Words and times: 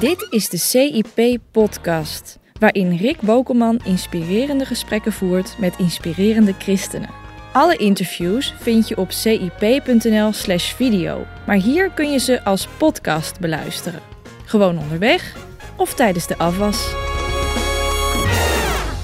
Dit 0.00 0.26
is 0.30 0.48
de 0.48 0.56
CIP-podcast, 0.58 2.38
waarin 2.58 2.96
Rick 2.96 3.20
Bokelman 3.20 3.80
inspirerende 3.84 4.64
gesprekken 4.64 5.12
voert 5.12 5.56
met 5.58 5.74
inspirerende 5.78 6.54
christenen. 6.58 7.08
Alle 7.52 7.76
interviews 7.76 8.54
vind 8.58 8.88
je 8.88 8.96
op 8.96 9.10
cip.nl/slash 9.10 10.72
video, 10.72 11.24
maar 11.46 11.56
hier 11.56 11.90
kun 11.90 12.12
je 12.12 12.18
ze 12.18 12.44
als 12.44 12.68
podcast 12.78 13.40
beluisteren. 13.40 14.00
Gewoon 14.44 14.78
onderweg 14.78 15.36
of 15.76 15.94
tijdens 15.94 16.26
de 16.26 16.38
afwas. 16.38 16.94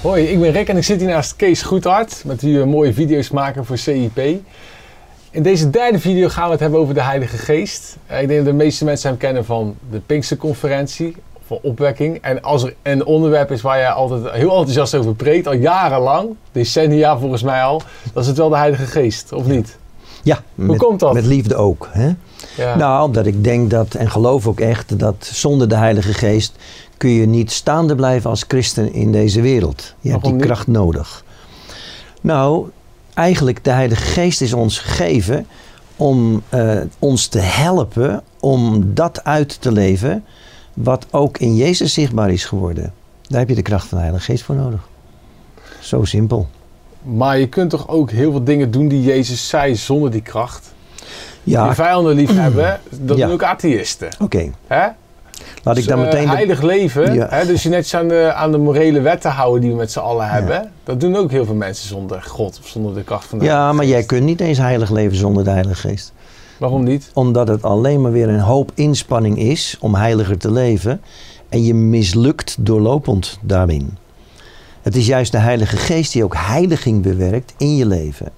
Hoi, 0.01 0.23
ik 0.23 0.39
ben 0.39 0.51
Rick 0.51 0.67
en 0.67 0.77
ik 0.77 0.83
zit 0.83 0.99
hier 0.99 1.09
naast 1.09 1.35
Kees 1.35 1.61
Goedhart, 1.61 2.23
met 2.25 2.41
wie 2.41 2.59
we 2.59 2.65
mooie 2.65 2.93
video's 2.93 3.29
maken 3.29 3.65
voor 3.65 3.77
CIP. 3.77 4.19
In 5.37 5.43
deze 5.43 5.69
derde 5.69 5.99
video 5.99 6.27
gaan 6.27 6.45
we 6.45 6.51
het 6.51 6.59
hebben 6.59 6.79
over 6.79 6.93
de 6.93 7.01
Heilige 7.01 7.37
Geest. 7.37 7.97
Eh, 8.05 8.21
Ik 8.21 8.27
denk 8.27 8.39
dat 8.39 8.49
de 8.49 8.63
meeste 8.63 8.85
mensen 8.85 9.09
hem 9.09 9.17
kennen 9.17 9.45
van 9.45 9.75
de 9.91 9.99
Pinksterconferentie, 9.99 11.15
van 11.45 11.59
opwekking. 11.61 12.17
En 12.21 12.41
als 12.41 12.63
er 12.63 12.75
een 12.83 13.05
onderwerp 13.05 13.51
is 13.51 13.61
waar 13.61 13.77
jij 13.77 13.89
altijd 13.89 14.31
heel 14.31 14.49
enthousiast 14.49 14.95
over 14.95 15.15
preekt, 15.15 15.47
al 15.47 15.53
jarenlang, 15.53 16.29
decennia 16.51 17.17
volgens 17.17 17.43
mij 17.43 17.61
al, 17.63 17.81
dan 18.13 18.21
is 18.21 18.27
het 18.27 18.37
wel 18.37 18.49
de 18.49 18.57
Heilige 18.57 18.85
Geest, 18.85 19.33
of 19.33 19.45
niet? 19.45 19.77
Ja, 20.23 20.43
met, 20.55 20.77
komt 20.77 20.99
dat? 20.99 21.13
Met 21.13 21.25
liefde 21.25 21.55
ook. 21.55 21.89
Hè? 21.91 22.11
Ja. 22.57 22.75
Nou, 22.75 23.05
omdat 23.05 23.25
ik 23.25 23.43
denk 23.43 23.69
dat, 23.69 23.93
en 23.93 24.09
geloof 24.09 24.47
ook 24.47 24.59
echt, 24.59 24.99
dat 24.99 25.29
zonder 25.33 25.69
de 25.69 25.75
Heilige 25.75 26.13
Geest 26.13 26.55
kun 26.97 27.09
je 27.09 27.25
niet 27.27 27.51
staande 27.51 27.95
blijven 27.95 28.29
als 28.29 28.45
christen 28.47 28.93
in 28.93 29.11
deze 29.11 29.41
wereld. 29.41 29.93
Je 29.99 30.11
hebt 30.11 30.23
die 30.23 30.35
kracht 30.35 30.67
nodig. 30.67 31.23
Nou, 32.21 32.69
eigenlijk 33.17 33.63
de 33.63 33.71
Heilige 33.71 34.01
Geest 34.03 34.41
is 34.41 34.53
ons 34.53 34.79
gegeven 34.79 35.47
om 35.95 36.43
eh, 36.49 36.77
ons 36.99 37.27
te 37.27 37.39
helpen 37.39 38.23
om 38.39 38.91
dat 38.93 39.23
uit 39.23 39.61
te 39.61 39.71
leven 39.71 40.25
wat 40.73 41.05
ook 41.11 41.37
in 41.37 41.55
Jezus 41.55 41.93
zichtbaar 41.93 42.31
is 42.31 42.45
geworden. 42.45 42.93
Daar 43.21 43.39
heb 43.39 43.49
je 43.49 43.55
de 43.55 43.61
kracht 43.61 43.87
van 43.87 43.97
de 43.97 44.03
Heilige 44.03 44.25
Geest 44.31 44.43
voor 44.43 44.55
nodig. 44.55 44.87
Zo 45.79 46.03
simpel. 46.03 46.47
Maar 47.01 47.39
je 47.39 47.47
kunt 47.49 47.69
toch 47.69 47.87
ook 47.87 48.11
heel 48.11 48.31
veel 48.31 48.43
dingen 48.43 48.71
doen 48.71 48.87
die 48.87 49.01
Jezus 49.03 49.47
zei 49.47 49.75
zonder 49.75 50.11
die 50.11 50.21
kracht? 50.21 50.73
Ja, 51.43 51.67
Je 51.67 51.73
vijanden 51.73 52.15
lief 52.15 52.33
hebben, 52.35 52.79
dat 52.89 53.17
Ja. 53.17 53.25
doen 53.25 53.33
ook 53.33 53.43
atheïsten. 53.43 54.09
oké. 54.19 54.51
Hè? 54.67 54.87
Laat 55.63 55.77
ik 55.77 55.87
dan 55.87 55.97
Dus, 55.97 56.05
eh, 56.07 56.11
meteen... 56.13 56.29
de- 56.29 56.35
heilig 56.35 56.61
leven, 56.61 57.13
Ja. 57.13 57.27
hè, 57.29 57.45
dus 57.45 57.63
je 57.63 57.69
net 57.69 57.93
aan 57.93 58.07
de, 58.07 58.33
aan 58.33 58.51
de 58.51 58.57
morele 58.57 59.01
wetten 59.01 59.31
houden 59.31 59.61
die 59.61 59.69
we 59.69 59.75
met 59.75 59.91
z'n 59.91 59.99
allen 59.99 60.29
hebben. 60.29 60.71
Dat 60.83 60.99
doen 60.99 61.15
ook 61.15 61.31
heel 61.31 61.45
veel 61.45 61.55
mensen 61.55 61.87
zonder 61.87 62.21
God 62.21 62.59
of 62.61 62.67
zonder 62.67 62.93
de 62.95 63.03
kracht 63.03 63.25
van 63.27 63.39
de 63.39 63.45
Ja, 63.45 63.73
maar 63.73 63.85
jij 63.85 64.03
kunt 64.03 64.23
niet 64.23 64.39
eens 64.41 64.57
heilig 64.57 64.89
leven 64.89 65.17
zonder 65.17 65.43
de 65.43 65.49
Heilige 65.49 65.87
Geest. 65.87 66.13
Waarom 66.57 66.83
niet? 66.83 67.09
Omdat 67.13 67.47
het 67.47 67.63
alleen 67.63 68.01
maar 68.01 68.11
weer 68.11 68.29
een 68.29 68.39
hoop 68.39 68.71
inspanning 68.73 69.37
is 69.39 69.77
om 69.79 69.95
heiliger 69.95 70.37
te 70.37 70.51
leven. 70.51 71.01
En 71.49 71.63
je 71.63 71.73
mislukt 71.73 72.55
doorlopend 72.59 73.37
daarin. 73.41 73.97
Het 74.81 74.95
is 74.95 75.05
juist 75.07 75.31
de 75.31 75.37
Heilige 75.37 75.77
Geest 75.77 76.11
die 76.13 76.23
ook 76.23 76.35
heiliging 76.37 77.01
bewerkt 77.01 77.53
in 77.57 77.75
je 77.75 77.85
leven. 77.85 78.29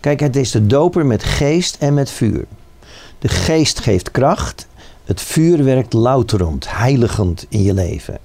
Kijk, 0.00 0.20
het 0.20 0.36
is 0.36 0.50
de 0.50 0.66
doper 0.66 1.06
met 1.06 1.24
geest 1.24 1.76
en 1.80 1.94
met 1.94 2.10
vuur. 2.10 2.44
De 3.18 3.28
geest 3.28 3.80
geeft 3.80 4.10
kracht. 4.10 4.66
Het 5.10 5.22
vuur 5.22 5.64
werkt 5.64 5.92
louterend, 5.92 6.76
heiligend 6.76 7.46
in 7.48 7.62
je 7.62 7.74
leven. 7.74 8.18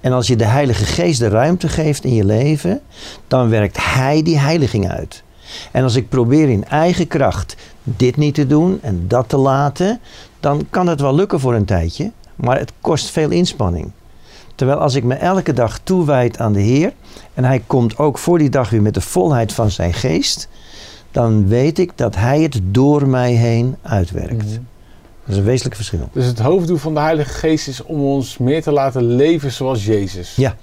En 0.00 0.12
als 0.12 0.26
je 0.26 0.36
de 0.36 0.44
Heilige 0.44 0.84
Geest 0.84 1.18
de 1.18 1.28
ruimte 1.28 1.68
geeft 1.68 2.04
in 2.04 2.14
je 2.14 2.24
leven, 2.24 2.80
dan 3.28 3.48
werkt 3.48 3.76
Hij 3.80 4.22
die 4.22 4.38
heiliging 4.38 4.90
uit. 4.90 5.22
En 5.72 5.82
als 5.82 5.94
ik 5.94 6.08
probeer 6.08 6.48
in 6.48 6.64
eigen 6.64 7.06
kracht 7.06 7.56
dit 7.82 8.16
niet 8.16 8.34
te 8.34 8.46
doen 8.46 8.78
en 8.82 9.04
dat 9.08 9.28
te 9.28 9.36
laten, 9.36 10.00
dan 10.40 10.66
kan 10.70 10.86
het 10.86 11.00
wel 11.00 11.14
lukken 11.14 11.40
voor 11.40 11.54
een 11.54 11.64
tijdje, 11.64 12.12
maar 12.34 12.58
het 12.58 12.72
kost 12.80 13.10
veel 13.10 13.30
inspanning. 13.30 13.90
Terwijl 14.54 14.78
als 14.78 14.94
ik 14.94 15.04
me 15.04 15.14
elke 15.14 15.52
dag 15.52 15.78
toewijd 15.78 16.38
aan 16.38 16.52
de 16.52 16.60
Heer 16.60 16.92
en 17.34 17.44
Hij 17.44 17.62
komt 17.66 17.98
ook 17.98 18.18
voor 18.18 18.38
die 18.38 18.50
dag 18.50 18.70
weer 18.70 18.82
met 18.82 18.94
de 18.94 19.00
volheid 19.00 19.52
van 19.52 19.70
Zijn 19.70 19.94
geest, 19.94 20.48
dan 21.10 21.48
weet 21.48 21.78
ik 21.78 21.92
dat 21.94 22.16
Hij 22.16 22.40
het 22.42 22.60
door 22.64 23.08
mij 23.08 23.32
heen 23.32 23.76
uitwerkt. 23.82 24.44
Mhm. 24.44 24.60
Dat 25.24 25.34
is 25.34 25.36
een 25.36 25.44
wezenlijk 25.44 25.76
verschil. 25.76 26.08
Dus 26.12 26.26
het 26.26 26.38
hoofddoel 26.38 26.76
van 26.76 26.94
de 26.94 27.00
Heilige 27.00 27.30
Geest 27.30 27.68
is 27.68 27.82
om 27.82 28.00
ons 28.00 28.38
meer 28.38 28.62
te 28.62 28.72
laten 28.72 29.16
leven 29.16 29.52
zoals 29.52 29.84
Jezus. 29.84 30.36
Ja. 30.36 30.56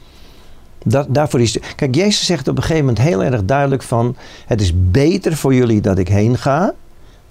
Dat, 0.84 1.06
daarvoor 1.10 1.42
is. 1.42 1.58
Kijk, 1.76 1.96
Jezus 1.96 2.26
zegt 2.26 2.48
op 2.48 2.56
een 2.56 2.62
gegeven 2.64 2.86
moment 2.86 3.04
heel 3.04 3.24
erg 3.24 3.46
duidelijk 3.46 3.84
van: 3.84 4.16
het 4.46 4.62
is 4.62 4.74
beter 4.76 5.36
voor 5.36 5.54
jullie 5.54 5.82
dat 5.82 5.98
ik 5.98 6.08
heen 6.08 6.38
ga, 6.38 6.74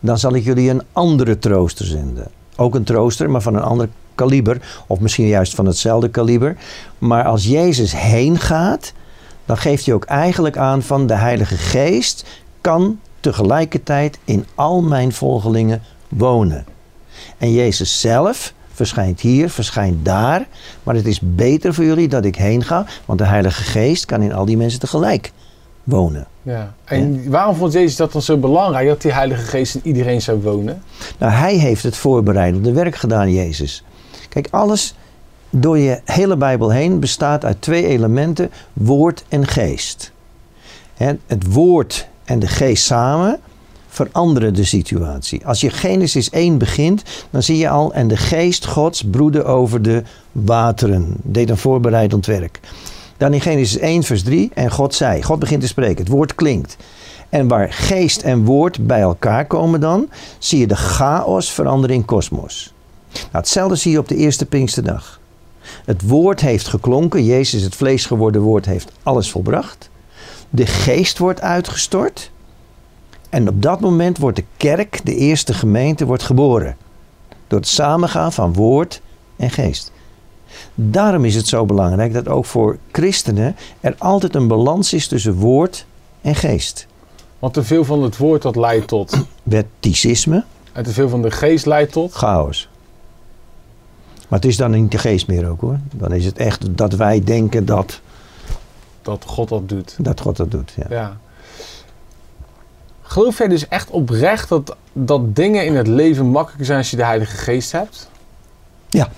dan 0.00 0.18
zal 0.18 0.34
ik 0.34 0.44
jullie 0.44 0.70
een 0.70 0.82
andere 0.92 1.38
trooster 1.38 1.86
zenden. 1.86 2.26
Ook 2.56 2.74
een 2.74 2.84
trooster, 2.84 3.30
maar 3.30 3.42
van 3.42 3.54
een 3.54 3.62
ander 3.62 3.88
kaliber, 4.14 4.82
of 4.86 5.00
misschien 5.00 5.26
juist 5.26 5.54
van 5.54 5.66
hetzelfde 5.66 6.08
kaliber. 6.08 6.56
Maar 6.98 7.24
als 7.24 7.44
Jezus 7.44 7.96
heen 7.96 8.38
gaat, 8.38 8.92
dan 9.46 9.56
geeft 9.56 9.86
hij 9.86 9.94
ook 9.94 10.04
eigenlijk 10.04 10.56
aan 10.56 10.82
van 10.82 11.06
de 11.06 11.14
Heilige 11.14 11.56
Geest 11.56 12.24
kan 12.60 12.98
tegelijkertijd 13.20 14.18
in 14.24 14.46
al 14.54 14.82
mijn 14.82 15.12
volgelingen 15.12 15.82
wonen. 16.08 16.64
En 17.38 17.52
Jezus 17.52 18.00
zelf 18.00 18.52
verschijnt 18.72 19.20
hier, 19.20 19.50
verschijnt 19.50 20.04
daar. 20.04 20.46
Maar 20.82 20.94
het 20.94 21.06
is 21.06 21.20
beter 21.22 21.74
voor 21.74 21.84
jullie 21.84 22.08
dat 22.08 22.24
ik 22.24 22.36
heen 22.36 22.64
ga. 22.64 22.86
Want 23.04 23.18
de 23.18 23.24
Heilige 23.24 23.62
Geest 23.62 24.04
kan 24.04 24.22
in 24.22 24.32
al 24.32 24.44
die 24.44 24.56
mensen 24.56 24.80
tegelijk 24.80 25.32
wonen. 25.84 26.26
Ja. 26.42 26.74
En 26.84 27.30
waarom 27.30 27.56
vond 27.56 27.72
Jezus 27.72 27.96
dat 27.96 28.12
dan 28.12 28.22
zo 28.22 28.36
belangrijk 28.36 28.88
dat 28.88 29.02
die 29.02 29.12
Heilige 29.12 29.42
Geest 29.42 29.74
in 29.74 29.80
iedereen 29.84 30.22
zou 30.22 30.42
wonen? 30.42 30.82
Nou, 31.18 31.32
hij 31.32 31.54
heeft 31.54 31.82
het 31.82 31.96
voorbereidende 31.96 32.72
werk 32.72 32.96
gedaan, 32.96 33.32
Jezus. 33.32 33.84
Kijk, 34.28 34.48
alles 34.50 34.94
door 35.50 35.78
je 35.78 36.00
hele 36.04 36.36
Bijbel 36.36 36.70
heen 36.70 37.00
bestaat 37.00 37.44
uit 37.44 37.62
twee 37.62 37.86
elementen: 37.86 38.50
woord 38.72 39.24
en 39.28 39.46
geest. 39.46 40.12
Het 41.26 41.52
woord 41.52 42.08
en 42.24 42.38
de 42.38 42.46
geest 42.46 42.84
samen 42.84 43.40
veranderen 43.90 44.54
de 44.54 44.64
situatie. 44.64 45.46
Als 45.46 45.60
je 45.60 45.70
Genesis 45.70 46.30
1 46.30 46.58
begint, 46.58 47.02
dan 47.30 47.42
zie 47.42 47.56
je 47.56 47.68
al 47.68 47.92
en 47.92 48.08
de 48.08 48.16
geest 48.16 48.66
Gods 48.66 49.02
broedde 49.02 49.44
over 49.44 49.82
de 49.82 50.02
wateren. 50.32 51.16
Deed 51.22 51.50
een 51.50 51.56
voorbereidend 51.56 52.26
werk. 52.26 52.60
Dan 53.16 53.34
in 53.34 53.40
Genesis 53.40 53.78
1 53.78 54.02
vers 54.02 54.22
3 54.22 54.50
en 54.54 54.70
God 54.70 54.94
zei, 54.94 55.22
God 55.22 55.38
begint 55.38 55.60
te 55.60 55.66
spreken, 55.66 55.98
het 55.98 56.12
woord 56.12 56.34
klinkt. 56.34 56.76
En 57.28 57.48
waar 57.48 57.72
geest 57.72 58.22
en 58.22 58.44
woord 58.44 58.86
bij 58.86 59.00
elkaar 59.00 59.46
komen 59.46 59.80
dan, 59.80 60.08
zie 60.38 60.58
je 60.58 60.66
de 60.66 60.76
chaos 60.76 61.52
veranderen 61.52 61.96
in 61.96 62.04
kosmos. 62.04 62.72
Nou, 63.12 63.26
hetzelfde 63.30 63.76
zie 63.76 63.92
je 63.92 63.98
op 63.98 64.08
de 64.08 64.16
eerste 64.16 64.46
Pinksterdag. 64.46 65.20
Het 65.84 66.02
woord 66.02 66.40
heeft 66.40 66.68
geklonken, 66.68 67.24
Jezus, 67.24 67.62
het 67.62 67.74
vlees 67.74 68.06
geworden 68.06 68.42
woord, 68.42 68.66
heeft 68.66 68.92
alles 69.02 69.30
volbracht. 69.30 69.90
De 70.50 70.66
geest 70.66 71.18
wordt 71.18 71.40
uitgestort. 71.40 72.30
En 73.30 73.48
op 73.48 73.62
dat 73.62 73.80
moment 73.80 74.18
wordt 74.18 74.36
de 74.36 74.44
kerk, 74.56 75.00
de 75.04 75.14
eerste 75.16 75.54
gemeente, 75.54 76.04
wordt 76.06 76.22
geboren. 76.22 76.76
Door 77.46 77.58
het 77.58 77.68
samengaan 77.68 78.32
van 78.32 78.52
woord 78.52 79.00
en 79.36 79.50
geest. 79.50 79.92
Daarom 80.74 81.24
is 81.24 81.34
het 81.34 81.46
zo 81.48 81.64
belangrijk 81.64 82.12
dat 82.12 82.28
ook 82.28 82.44
voor 82.44 82.78
christenen 82.92 83.56
er 83.80 83.94
altijd 83.98 84.34
een 84.34 84.48
balans 84.48 84.92
is 84.92 85.06
tussen 85.08 85.34
woord 85.34 85.86
en 86.20 86.34
geest. 86.34 86.86
Want 87.38 87.54
te 87.54 87.62
veel 87.64 87.84
van 87.84 88.02
het 88.02 88.16
woord 88.16 88.42
dat 88.42 88.56
leidt 88.56 88.88
tot. 88.88 89.16
Wetticisme, 89.42 90.44
En 90.72 90.82
te 90.84 90.90
veel 90.92 91.08
van 91.08 91.22
de 91.22 91.30
geest 91.30 91.66
leidt 91.66 91.92
tot. 91.92 92.12
chaos. 92.12 92.68
Maar 94.28 94.38
het 94.38 94.48
is 94.48 94.56
dan 94.56 94.70
niet 94.70 94.90
de 94.90 94.98
geest 94.98 95.26
meer 95.26 95.48
ook 95.50 95.60
hoor. 95.60 95.78
Dan 95.94 96.12
is 96.12 96.24
het 96.24 96.38
echt 96.38 96.76
dat 96.76 96.92
wij 96.92 97.24
denken 97.24 97.64
dat, 97.66 98.00
Dat 99.02 99.24
God 99.26 99.48
dat 99.48 99.68
doet. 99.68 99.96
dat 99.98 100.20
God 100.20 100.36
dat 100.36 100.50
doet. 100.50 100.72
Ja. 100.76 100.86
Ja. 100.88 101.16
Geloof 103.10 103.38
jij 103.38 103.48
dus 103.48 103.68
echt 103.68 103.90
oprecht 103.90 104.48
dat, 104.48 104.76
dat 104.92 105.36
dingen 105.36 105.64
in 105.64 105.76
het 105.76 105.86
leven 105.86 106.26
makkelijker 106.26 106.66
zijn 106.66 106.78
als 106.78 106.90
je 106.90 106.96
de 106.96 107.04
Heilige 107.04 107.36
Geest 107.36 107.72
hebt? 107.72 108.10
Ja. 108.88 109.04
Ik 109.04 109.10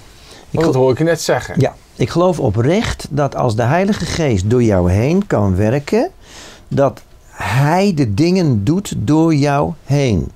Want 0.50 0.64
dat 0.64 0.74
hoor 0.74 0.90
ik 0.90 0.98
je 0.98 1.04
net 1.04 1.20
zeggen. 1.20 1.54
Ja, 1.60 1.74
ik 1.96 2.10
geloof 2.10 2.40
oprecht 2.40 3.06
dat 3.10 3.36
als 3.36 3.56
de 3.56 3.62
Heilige 3.62 4.04
Geest 4.04 4.50
door 4.50 4.62
jou 4.62 4.90
heen 4.90 5.26
kan 5.26 5.56
werken, 5.56 6.10
dat 6.68 7.02
Hij 7.28 7.92
de 7.94 8.14
dingen 8.14 8.64
doet 8.64 8.94
door 8.96 9.34
jou 9.34 9.72
heen. 9.84 10.30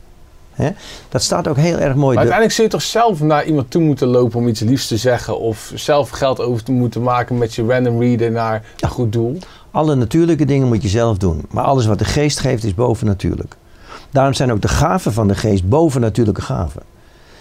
Dat 1.09 1.23
staat 1.23 1.49
ook 1.49 1.57
heel 1.57 1.79
erg 1.79 1.95
mooi. 1.95 2.15
Maar 2.15 2.25
De- 2.25 2.33
uiteindelijk 2.33 2.53
zul 2.53 2.65
je 2.65 2.71
toch 2.71 2.83
zelf 2.83 3.21
naar 3.21 3.45
iemand 3.45 3.71
toe 3.71 3.83
moeten 3.83 4.09
lopen 4.09 4.39
om 4.39 4.49
iets 4.49 4.61
liefs 4.61 4.87
te 4.87 4.97
zeggen. 4.97 5.39
Of 5.41 5.73
zelf 5.75 6.11
geld 6.11 6.41
over 6.41 6.63
te 6.63 6.73
moeten 6.73 7.03
maken 7.03 7.39
met 7.39 7.55
je 7.55 7.67
random 7.67 8.01
reader 8.01 8.31
naar 8.31 8.65
een 8.81 8.89
goed 8.89 9.13
doel. 9.13 9.39
Alle 9.77 9.95
natuurlijke 9.95 10.45
dingen 10.45 10.69
moet 10.69 10.83
je 10.83 10.89
zelf 10.89 11.19
doen. 11.19 11.45
Maar 11.51 11.65
alles 11.65 11.87
wat 11.87 11.99
de 11.99 12.05
geest 12.05 12.39
geeft 12.39 12.65
is 12.65 12.75
bovennatuurlijk. 12.75 13.57
Daarom 14.11 14.35
zijn 14.35 14.53
ook 14.53 14.63
de 14.63 14.69
gaven 14.69 15.13
van 15.13 15.29
de 15.29 15.35
geest 15.35 15.69
bovennatuurlijke 15.69 16.43
gaven. 16.43 16.83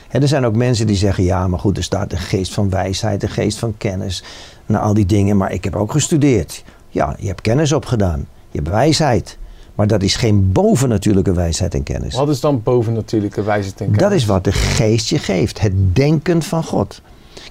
En 0.10 0.22
er 0.22 0.28
zijn 0.28 0.46
ook 0.46 0.56
mensen 0.56 0.88
die 0.88 0.96
zeggen: 0.96 1.24
ja, 1.24 1.48
maar 1.48 1.60
goed, 1.60 1.78
er 1.78 1.84
staat 1.84 2.10
de 2.10 2.18
geest 2.18 2.54
van 2.54 2.70
wijsheid, 2.70 3.22
de 3.22 3.28
geest 3.28 3.60
van 3.60 3.74
kennis. 3.78 4.24
Nou, 4.66 4.84
al 4.84 4.94
die 4.94 5.06
dingen, 5.06 5.38
maar 5.38 5.52
ik 5.52 5.64
heb 5.64 5.76
ook 5.76 5.92
gestudeerd. 5.92 6.64
Ja, 6.90 7.16
je 7.20 7.28
hebt 7.28 7.42
kennis 7.42 7.72
opgedaan. 7.72 8.28
Je 8.50 8.58
hebt 8.58 8.70
wijsheid. 8.70 9.38
Maar 9.76 9.88
dat 9.88 10.04
is 10.04 10.16
geen 10.16 10.52
bovennatuurlijke 10.52 11.34
wijsheid 11.34 11.74
en 11.74 11.84
kennis. 11.84 12.16
Wat 12.16 12.30
is 12.30 12.40
dan 12.40 12.64
bovennatuurlijke 12.64 13.44
wijsheid 13.44 13.80
en 13.80 13.86
kennis? 13.86 14.02
Dat 14.02 14.12
is 14.12 14.26
wat 14.26 14.44
de 14.44 14.52
geest 14.52 15.10
je 15.10 15.20
geeft. 15.20 15.62
Het 15.62 15.96
denken 15.96 16.42
van 16.44 16.64
God. 16.64 17.02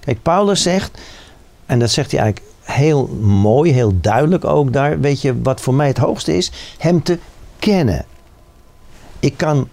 Kijk, 0.01 0.23
Paulus 0.23 0.63
zegt, 0.63 1.01
en 1.67 1.79
dat 1.79 1.91
zegt 1.91 2.11
hij 2.11 2.21
eigenlijk 2.21 2.54
heel 2.65 3.07
mooi, 3.21 3.73
heel 3.73 3.93
duidelijk 4.01 4.45
ook 4.45 4.73
daar. 4.73 5.01
Weet 5.01 5.21
je 5.21 5.43
wat 5.43 5.61
voor 5.61 5.75
mij 5.75 5.87
het 5.87 5.99
hoogste 5.99 6.37
is? 6.37 6.53
Hem 6.79 7.03
te 7.03 7.19
kennen. 7.59 8.05
Ik 9.21 9.37
kan 9.37 9.69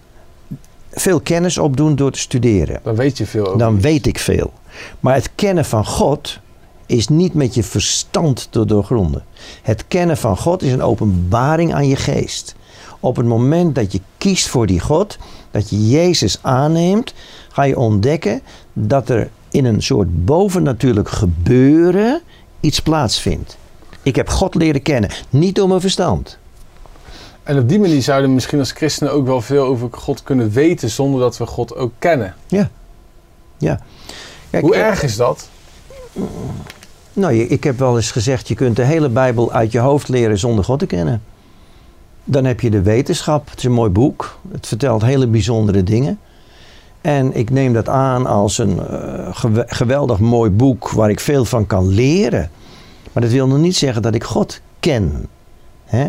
veel 0.90 1.20
kennis 1.20 1.58
opdoen 1.58 1.96
door 1.96 2.10
te 2.10 2.18
studeren. 2.18 2.80
Dan 2.82 2.94
weet 2.94 3.18
je 3.18 3.26
veel 3.26 3.46
over. 3.46 3.58
Dan 3.58 3.80
weet 3.80 4.06
ik 4.06 4.18
veel. 4.18 4.52
Maar 5.00 5.14
het 5.14 5.30
kennen 5.34 5.64
van 5.64 5.86
God 5.86 6.38
is 6.86 7.08
niet 7.08 7.34
met 7.34 7.54
je 7.54 7.62
verstand 7.62 8.48
te 8.50 8.64
doorgronden. 8.64 9.24
Het 9.62 9.84
kennen 9.88 10.16
van 10.16 10.36
God 10.36 10.62
is 10.62 10.72
een 10.72 10.82
openbaring 10.82 11.74
aan 11.74 11.88
je 11.88 11.96
geest. 11.96 12.54
Op 13.00 13.16
het 13.16 13.26
moment 13.26 13.74
dat 13.74 13.92
je 13.92 14.00
kiest 14.18 14.48
voor 14.48 14.66
die 14.66 14.80
God, 14.80 15.18
dat 15.50 15.70
je 15.70 15.88
Jezus 15.88 16.38
aanneemt, 16.42 17.14
ga 17.48 17.62
je 17.62 17.78
ontdekken 17.78 18.40
dat 18.72 19.08
er 19.08 19.30
in 19.50 19.64
een 19.64 19.82
soort 19.82 20.24
bovennatuurlijk 20.24 21.08
gebeuren 21.08 22.20
iets 22.62 22.80
plaatsvindt. 22.80 23.56
Ik 24.02 24.16
heb 24.16 24.28
God 24.28 24.54
leren 24.54 24.82
kennen, 24.82 25.10
niet 25.30 25.54
door 25.54 25.68
mijn 25.68 25.80
verstand. 25.80 26.38
En 27.42 27.58
op 27.58 27.68
die 27.68 27.80
manier 27.80 28.02
zouden 28.02 28.28
we 28.28 28.34
misschien 28.34 28.58
als 28.58 28.72
christenen 28.72 29.12
ook 29.12 29.26
wel 29.26 29.40
veel 29.40 29.64
over 29.64 29.88
God 29.90 30.22
kunnen 30.22 30.50
weten 30.50 30.90
zonder 30.90 31.20
dat 31.20 31.36
we 31.36 31.46
God 31.46 31.74
ook 31.74 31.92
kennen. 31.98 32.34
Ja. 32.46 32.70
ja. 33.58 33.80
Kijk, 34.50 34.62
Hoe 34.62 34.76
erg 34.76 35.02
is 35.02 35.16
dat? 35.16 35.48
Nou, 37.12 37.34
ik 37.34 37.64
heb 37.64 37.78
wel 37.78 37.96
eens 37.96 38.10
gezegd, 38.10 38.48
je 38.48 38.54
kunt 38.54 38.76
de 38.76 38.84
hele 38.84 39.08
Bijbel 39.08 39.52
uit 39.52 39.72
je 39.72 39.78
hoofd 39.78 40.08
leren 40.08 40.38
zonder 40.38 40.64
God 40.64 40.78
te 40.78 40.86
kennen. 40.86 41.22
Dan 42.24 42.44
heb 42.44 42.60
je 42.60 42.70
de 42.70 42.82
wetenschap. 42.82 43.50
Het 43.50 43.58
is 43.58 43.64
een 43.64 43.72
mooi 43.72 43.90
boek. 43.90 44.38
Het 44.52 44.66
vertelt 44.66 45.02
hele 45.02 45.26
bijzondere 45.26 45.82
dingen. 45.82 46.18
En 47.02 47.36
ik 47.36 47.50
neem 47.50 47.72
dat 47.72 47.88
aan 47.88 48.26
als 48.26 48.58
een 48.58 48.80
uh, 48.90 49.28
geweldig 49.66 50.18
mooi 50.18 50.50
boek 50.50 50.90
waar 50.90 51.10
ik 51.10 51.20
veel 51.20 51.44
van 51.44 51.66
kan 51.66 51.88
leren. 51.88 52.50
Maar 53.12 53.22
dat 53.22 53.32
wil 53.32 53.46
nog 53.46 53.58
niet 53.58 53.76
zeggen 53.76 54.02
dat 54.02 54.14
ik 54.14 54.24
God 54.24 54.60
ken. 54.80 55.26
Hè? 55.84 56.06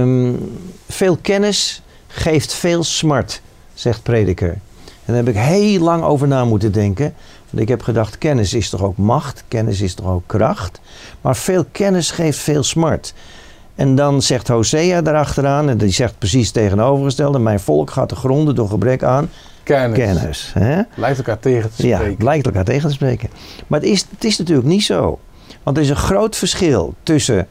Um, 0.00 0.50
veel 0.88 1.16
kennis 1.16 1.82
geeft 2.06 2.54
veel 2.54 2.82
smart, 2.82 3.40
zegt 3.74 4.02
prediker. 4.02 4.58
En 4.84 5.14
daar 5.14 5.16
heb 5.16 5.28
ik 5.28 5.36
heel 5.36 5.80
lang 5.80 6.02
over 6.02 6.28
na 6.28 6.44
moeten 6.44 6.72
denken. 6.72 7.14
Want 7.50 7.62
ik 7.62 7.68
heb 7.68 7.82
gedacht, 7.82 8.18
kennis 8.18 8.54
is 8.54 8.70
toch 8.70 8.82
ook 8.82 8.96
macht, 8.96 9.44
kennis 9.48 9.80
is 9.80 9.94
toch 9.94 10.06
ook 10.06 10.26
kracht. 10.26 10.80
Maar 11.20 11.36
veel 11.36 11.64
kennis 11.72 12.10
geeft 12.10 12.38
veel 12.38 12.62
smart. 12.62 13.14
En 13.74 13.94
dan 13.94 14.22
zegt 14.22 14.48
Hosea 14.48 15.02
daarachteraan, 15.02 15.68
en 15.68 15.78
die 15.78 15.90
zegt 15.90 16.18
precies 16.18 16.50
tegenovergestelde: 16.50 17.38
Mijn 17.38 17.60
volk 17.60 17.90
gaat 17.90 18.08
te 18.08 18.16
gronden 18.16 18.54
door 18.54 18.68
gebrek 18.68 19.02
aan 19.02 19.28
kennis. 19.64 19.98
kennis 19.98 20.50
hè? 20.54 20.82
Lijkt 20.94 21.18
elkaar 21.18 21.38
tegen 21.38 21.68
te 21.70 21.74
spreken. 21.74 22.10
Ja, 22.10 22.24
lijkt 22.24 22.46
elkaar 22.46 22.64
tegen 22.64 22.88
te 22.88 22.94
spreken. 22.94 23.30
Maar 23.66 23.80
het 23.80 23.88
is, 23.88 24.06
het 24.10 24.24
is 24.24 24.38
natuurlijk 24.38 24.66
niet 24.66 24.84
zo. 24.84 25.18
Want 25.62 25.76
er 25.76 25.82
is 25.82 25.88
een 25.88 25.96
groot 25.96 26.36
verschil 26.36 26.94
tussen 27.02 27.48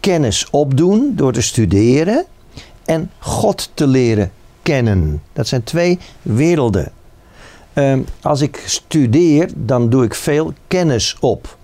kennis 0.00 0.50
opdoen 0.50 1.12
door 1.16 1.32
te 1.32 1.42
studeren 1.42 2.24
en 2.84 3.10
God 3.18 3.70
te 3.74 3.86
leren 3.86 4.30
kennen. 4.62 5.22
Dat 5.32 5.46
zijn 5.46 5.64
twee 5.64 5.98
werelden. 6.22 6.92
Um, 7.74 8.06
als 8.22 8.40
ik 8.40 8.62
studeer, 8.66 9.50
dan 9.54 9.90
doe 9.90 10.04
ik 10.04 10.14
veel 10.14 10.52
kennis 10.66 11.16
op. 11.20 11.56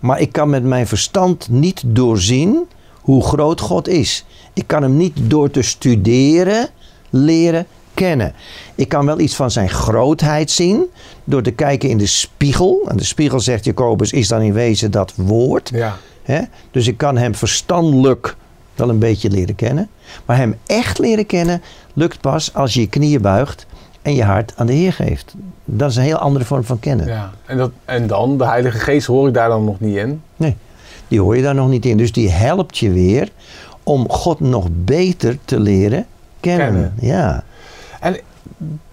Maar 0.00 0.20
ik 0.20 0.32
kan 0.32 0.50
met 0.50 0.64
mijn 0.64 0.86
verstand 0.86 1.48
niet 1.48 1.82
doorzien 1.86 2.66
hoe 3.00 3.24
groot 3.24 3.60
God 3.60 3.88
is. 3.88 4.24
Ik 4.52 4.66
kan 4.66 4.82
hem 4.82 4.96
niet 4.96 5.16
door 5.22 5.50
te 5.50 5.62
studeren 5.62 6.68
leren 7.10 7.66
kennen. 7.98 8.32
Ik 8.74 8.88
kan 8.88 9.06
wel 9.06 9.20
iets 9.20 9.34
van 9.34 9.50
zijn 9.50 9.68
grootheid 9.68 10.50
zien 10.50 10.84
door 11.24 11.42
te 11.42 11.50
kijken 11.50 11.88
in 11.88 11.98
de 11.98 12.06
spiegel. 12.06 12.86
En 12.88 12.96
de 12.96 13.04
spiegel, 13.04 13.40
zegt 13.40 13.64
Jacobus, 13.64 14.12
is 14.12 14.28
dan 14.28 14.40
in 14.40 14.52
wezen 14.52 14.90
dat 14.90 15.12
woord. 15.16 15.70
Ja. 15.74 15.96
Dus 16.70 16.86
ik 16.86 16.96
kan 16.96 17.16
hem 17.16 17.34
verstandelijk 17.34 18.36
wel 18.74 18.88
een 18.88 18.98
beetje 18.98 19.30
leren 19.30 19.54
kennen. 19.54 19.88
Maar 20.24 20.36
hem 20.36 20.56
echt 20.66 20.98
leren 20.98 21.26
kennen 21.26 21.62
lukt 21.92 22.20
pas 22.20 22.54
als 22.54 22.74
je 22.74 22.80
je 22.80 22.88
knieën 22.88 23.20
buigt 23.20 23.66
en 24.02 24.14
je 24.14 24.24
hart 24.24 24.52
aan 24.56 24.66
de 24.66 24.72
Heer 24.72 24.92
geeft. 24.92 25.34
Dat 25.64 25.90
is 25.90 25.96
een 25.96 26.02
heel 26.02 26.16
andere 26.16 26.44
vorm 26.44 26.64
van 26.64 26.78
kennen. 26.78 27.06
Ja. 27.06 27.30
En, 27.46 27.56
dat, 27.56 27.70
en 27.84 28.06
dan, 28.06 28.38
de 28.38 28.46
Heilige 28.46 28.78
Geest 28.78 29.06
hoor 29.06 29.28
ik 29.28 29.34
daar 29.34 29.48
dan 29.48 29.64
nog 29.64 29.80
niet 29.80 29.96
in? 29.96 30.22
Nee, 30.36 30.56
die 31.08 31.20
hoor 31.20 31.36
je 31.36 31.42
daar 31.42 31.54
nog 31.54 31.68
niet 31.68 31.86
in. 31.86 31.96
Dus 31.96 32.12
die 32.12 32.30
helpt 32.30 32.78
je 32.78 32.90
weer 32.90 33.28
om 33.82 34.10
God 34.10 34.40
nog 34.40 34.68
beter 34.70 35.38
te 35.44 35.60
leren 35.60 36.06
kennen. 36.40 36.66
kennen. 36.66 36.94
Ja. 37.00 37.44
En 38.00 38.16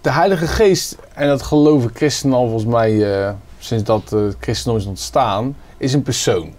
de 0.00 0.10
Heilige 0.10 0.46
Geest, 0.46 0.96
en 1.14 1.28
dat 1.28 1.42
geloven 1.42 1.90
christenen 1.94 2.36
al 2.36 2.48
volgens 2.48 2.72
mij 2.72 2.92
uh, 2.92 3.30
sinds 3.58 3.84
dat 3.84 4.10
het 4.10 4.36
christendom 4.40 4.80
is 4.80 4.86
ontstaan, 4.86 5.56
is 5.76 5.92
een 5.92 6.02
persoon. 6.02 6.52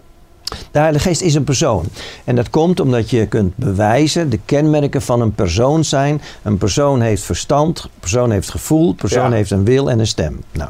De 0.71 0.79
Heilige 0.79 1.07
Geest 1.07 1.21
is 1.21 1.35
een 1.35 1.43
persoon. 1.43 1.85
En 2.23 2.35
dat 2.35 2.49
komt 2.49 2.79
omdat 2.79 3.09
je 3.09 3.27
kunt 3.27 3.55
bewijzen, 3.55 4.29
de 4.29 4.39
kenmerken 4.45 5.01
van 5.01 5.21
een 5.21 5.33
persoon 5.33 5.83
zijn. 5.83 6.21
Een 6.43 6.57
persoon 6.57 7.01
heeft 7.01 7.23
verstand, 7.23 7.83
een 7.83 7.89
persoon 7.99 8.31
heeft 8.31 8.49
gevoel, 8.49 8.89
een 8.89 8.95
persoon 8.95 9.33
heeft 9.33 9.51
een 9.51 9.65
wil 9.65 9.89
en 9.89 9.99
een 9.99 10.07
stem. 10.07 10.43
Nou. 10.51 10.69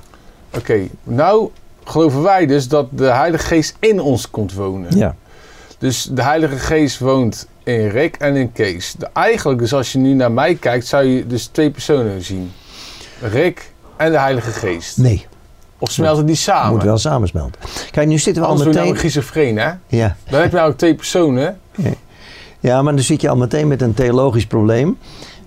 Oké, 0.55 0.87
nou 1.03 1.49
geloven 1.83 2.21
wij 2.21 2.45
dus 2.45 2.67
dat 2.67 2.87
de 2.91 3.05
Heilige 3.05 3.45
Geest 3.45 3.75
in 3.79 3.99
ons 3.99 4.29
komt 4.29 4.53
wonen. 4.53 4.97
Ja. 4.97 5.15
Dus 5.77 6.09
de 6.11 6.23
Heilige 6.23 6.57
Geest 6.57 6.99
woont 6.99 7.47
in 7.67 7.89
Rick 7.89 8.15
en 8.15 8.35
in 8.35 8.51
Kees. 8.51 8.95
De, 8.97 9.07
eigenlijk, 9.13 9.59
dus 9.59 9.73
als 9.73 9.91
je 9.91 9.97
nu 9.97 10.13
naar 10.13 10.31
mij 10.31 10.55
kijkt, 10.55 10.87
zou 10.87 11.03
je 11.03 11.27
dus 11.27 11.45
twee 11.45 11.71
personen 11.71 12.21
zien. 12.21 12.51
Rick 13.21 13.71
en 13.97 14.11
de 14.11 14.19
Heilige 14.19 14.51
Geest. 14.51 14.97
Nee. 14.97 15.25
Of 15.79 15.91
smelten 15.91 16.25
die 16.25 16.35
samen? 16.35 16.73
Moet 16.73 16.83
wel 16.83 16.97
samensmelten. 16.97 17.61
Kijk, 17.91 18.07
nu 18.07 18.17
zitten 18.17 18.43
we 18.43 18.49
Anders 18.49 18.67
al 18.67 18.73
meteen... 18.73 18.87
Anders 18.87 18.99
schizofreen, 18.99 19.57
hè? 19.57 19.71
Ja. 19.87 20.15
Dan 20.29 20.41
heb 20.41 20.51
je 20.51 20.57
nou 20.57 20.75
twee 20.75 20.95
personen. 20.95 21.59
Ja. 21.75 21.91
ja, 22.59 22.81
maar 22.81 22.95
dan 22.95 23.03
zit 23.03 23.21
je 23.21 23.29
al 23.29 23.37
meteen 23.37 23.67
met 23.67 23.81
een 23.81 23.93
theologisch 23.93 24.45
probleem. 24.45 24.97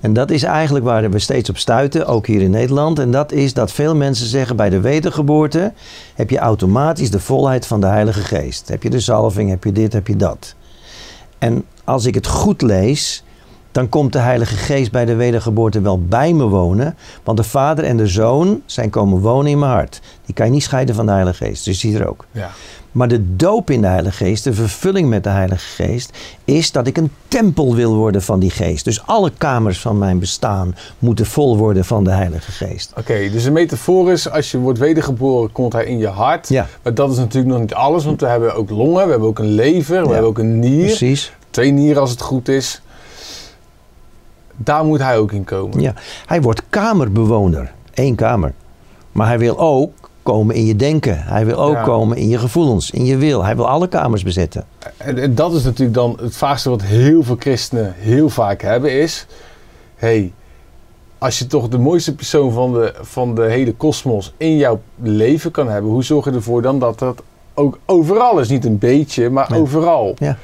En 0.01 0.13
dat 0.13 0.31
is 0.31 0.43
eigenlijk 0.43 0.85
waar 0.85 1.11
we 1.11 1.19
steeds 1.19 1.51
op 1.51 1.59
stuiten, 1.59 2.07
ook 2.07 2.27
hier 2.27 2.41
in 2.41 2.51
Nederland. 2.51 2.99
En 2.99 3.11
dat 3.11 3.33
is 3.33 3.55
dat 3.55 3.73
veel 3.73 3.97
mensen 3.97 4.27
zeggen 4.27 4.57
bij 4.57 4.71
de 4.71 4.81
wedergeboorte 4.81 5.73
heb 6.15 6.31
je 6.31 6.39
automatisch 6.39 7.11
de 7.11 7.21
volheid 7.21 7.67
van 7.67 7.81
de 7.81 7.87
Heilige 7.87 8.21
Geest. 8.21 8.69
Heb 8.69 8.83
je 8.83 8.91
de 8.91 9.01
zalving, 9.01 9.51
heb 9.51 9.65
je 9.65 9.73
dit, 9.73 9.93
heb 9.93 10.07
je 10.07 10.17
dat. 10.17 10.55
En 11.39 11.65
als 11.91 12.05
ik 12.05 12.15
het 12.15 12.27
goed 12.27 12.63
lees, 12.63 13.25
dan 13.73 13.89
komt 13.89 14.13
de 14.13 14.19
Heilige 14.19 14.57
Geest 14.57 14.93
bij 14.93 15.05
de 15.05 15.15
wedergeboorte 15.15 15.81
wel 15.81 16.01
bij 16.01 16.33
me 16.33 16.45
wonen. 16.45 16.97
Want 17.25 17.39
de 17.39 17.45
Vader 17.45 17.85
en 17.85 17.97
de 17.97 18.07
Zoon 18.07 18.63
zijn 18.67 18.91
komen 18.91 19.21
wonen 19.21 19.51
in 19.51 19.59
mijn 19.59 19.73
hart. 19.73 20.01
Die 20.27 20.35
kan 20.35 20.47
je 20.47 20.53
niet 20.53 20.63
scheiden 20.63 20.95
van 20.95 21.07
de 21.07 21.13
Heilige 21.13 21.45
Geest. 21.45 21.65
Dus 21.65 21.81
die 21.81 21.99
er 21.99 22.09
ook. 22.09 22.27
Ja. 22.33 22.51
Maar 22.93 23.09
de 23.09 23.37
doop 23.37 23.71
in 23.71 23.81
de 23.81 23.87
Heilige 23.87 24.25
Geest, 24.25 24.45
de 24.45 24.53
vervulling 24.53 25.09
met 25.09 25.25
de 25.25 25.31
Heilige 25.31 25.83
Geest, 25.83 26.19
is 26.45 26.73
dat 26.73 26.87
ik 26.87 26.97
een 26.97 27.11
tempel 27.29 27.75
wil 27.75 27.95
worden 27.95 28.23
van 28.23 28.41
die 28.41 28.51
Geest. 28.51 28.85
Dus 28.85 29.07
alle 29.07 29.33
kamers 29.39 29.81
van 29.81 29.99
mijn 29.99 30.19
bestaan 30.19 30.77
moeten 30.99 31.27
vol 31.27 31.57
worden 31.57 31.85
van 31.85 32.05
de 32.05 32.11
Heilige 32.11 32.53
Geest. 32.53 32.93
Oké, 32.97 33.31
dus 33.33 33.45
een 33.45 33.53
metafoor 33.53 34.13
is, 34.13 34.31
als 34.31 34.51
je 34.51 34.59
wordt 34.59 34.79
wedergeboren, 34.79 35.53
komt 35.53 35.73
hij 35.73 35.85
in 35.85 35.99
je 35.99 36.09
hart. 36.09 36.49
Ja. 36.49 36.67
Maar 36.83 36.95
dat 36.95 37.11
is 37.11 37.17
natuurlijk 37.17 37.53
nog 37.53 37.61
niet 37.61 37.75
alles, 37.75 38.05
want 38.05 38.21
we 38.21 38.27
hebben 38.27 38.55
ook 38.55 38.71
longen, 38.71 39.05
we 39.05 39.11
hebben 39.11 39.29
ook 39.29 39.39
een 39.39 39.53
lever, 39.53 40.03
we 40.07 40.13
hebben 40.13 40.31
ook 40.31 40.39
een 40.39 40.59
nier. 40.59 40.85
Precies. 40.85 41.33
Twee 41.51 41.71
nieren 41.71 42.01
als 42.01 42.11
het 42.11 42.21
goed 42.21 42.49
is. 42.49 42.83
Daar 44.57 44.85
moet 44.85 44.99
hij 44.99 45.19
ook 45.19 45.33
in 45.33 45.45
komen. 45.45 45.81
Ja, 45.81 45.95
hij 46.27 46.43
wordt 46.43 46.63
kamerbewoner. 46.69 47.73
Eén 47.95 48.15
kamer. 48.15 48.53
Maar 49.13 49.27
hij 49.27 49.39
wil 49.39 49.59
ook 49.59 49.93
komen 50.23 50.55
in 50.55 50.67
je 50.67 50.77
denken. 50.77 51.23
Hij 51.23 51.47
wil 51.47 51.57
ook 51.57 51.83
komen 51.83 52.17
in 52.17 52.29
je 52.29 52.39
gevoelens, 52.39 52.91
in 52.91 53.05
je 53.05 53.17
wil. 53.17 53.45
Hij 53.45 53.57
wil 53.57 53.69
alle 53.69 53.89
kamers 53.89 54.23
bezetten. 54.23 54.65
En, 54.97 55.35
dat 55.35 55.55
is 55.55 55.65
natuurlijk 55.65 55.95
dan 55.95 56.19
het 56.21 56.37
vaakste 56.37 56.71
wat 56.71 56.83
heel 56.83 57.23
veel 57.23 57.37
christenen 57.39 57.95
heel 57.97 58.29
vaak 58.29 58.63
hebben 58.63 58.93
is... 58.93 59.27
hey, 59.97 60.33
als 61.19 61.39
je 61.39 61.47
toch 61.47 61.69
de 61.69 61.79
mooiste 61.79 62.15
persoon 62.15 62.53
van 62.53 62.73
de, 62.73 62.95
van 63.01 63.35
de 63.35 63.43
hele 63.43 63.75
kosmos 63.75 64.35
in 64.37 64.57
jouw 64.57 64.81
leven 64.97 65.51
kan 65.51 65.69
hebben... 65.69 65.91
hoe 65.91 66.05
zorg 66.05 66.25
je 66.25 66.31
ervoor 66.31 66.63
dan 66.63 66.79
dat 66.79 66.99
dat 66.99 67.23
ook 67.55 67.79
overal 67.87 68.39
is? 68.39 68.49
Niet 68.49 68.65
een 68.65 68.79
beetje, 68.79 69.31
maar 69.31 69.53
overal. 69.55 70.15
Ja. 70.19 70.39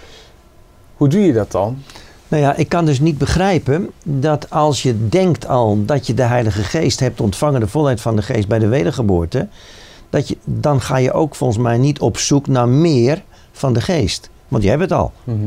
Hoe 0.96 1.08
doe 1.08 1.20
je 1.20 1.32
dat 1.32 1.52
dan? 1.52 1.82
Nou 2.28 2.42
ja, 2.42 2.54
ik 2.54 2.68
kan 2.68 2.84
dus 2.84 3.00
niet 3.00 3.18
begrijpen 3.18 3.90
dat 4.04 4.50
als 4.50 4.82
je 4.82 5.08
denkt 5.08 5.48
al 5.48 5.84
dat 5.84 6.06
je 6.06 6.14
de 6.14 6.22
Heilige 6.22 6.62
Geest 6.62 7.00
hebt 7.00 7.20
ontvangen, 7.20 7.60
de 7.60 7.68
volheid 7.68 8.00
van 8.00 8.16
de 8.16 8.22
Geest 8.22 8.48
bij 8.48 8.58
de 8.58 8.68
wedergeboorte, 8.68 9.48
dat 10.10 10.28
je, 10.28 10.36
dan 10.44 10.80
ga 10.80 10.96
je 10.96 11.12
ook 11.12 11.34
volgens 11.34 11.58
mij 11.58 11.78
niet 11.78 12.00
op 12.00 12.18
zoek 12.18 12.46
naar 12.46 12.68
meer 12.68 13.22
van 13.52 13.72
de 13.72 13.80
Geest. 13.80 14.30
Want 14.48 14.62
je 14.62 14.68
hebt 14.68 14.82
het 14.82 14.92
al. 14.92 15.12
Mhm. 15.24 15.38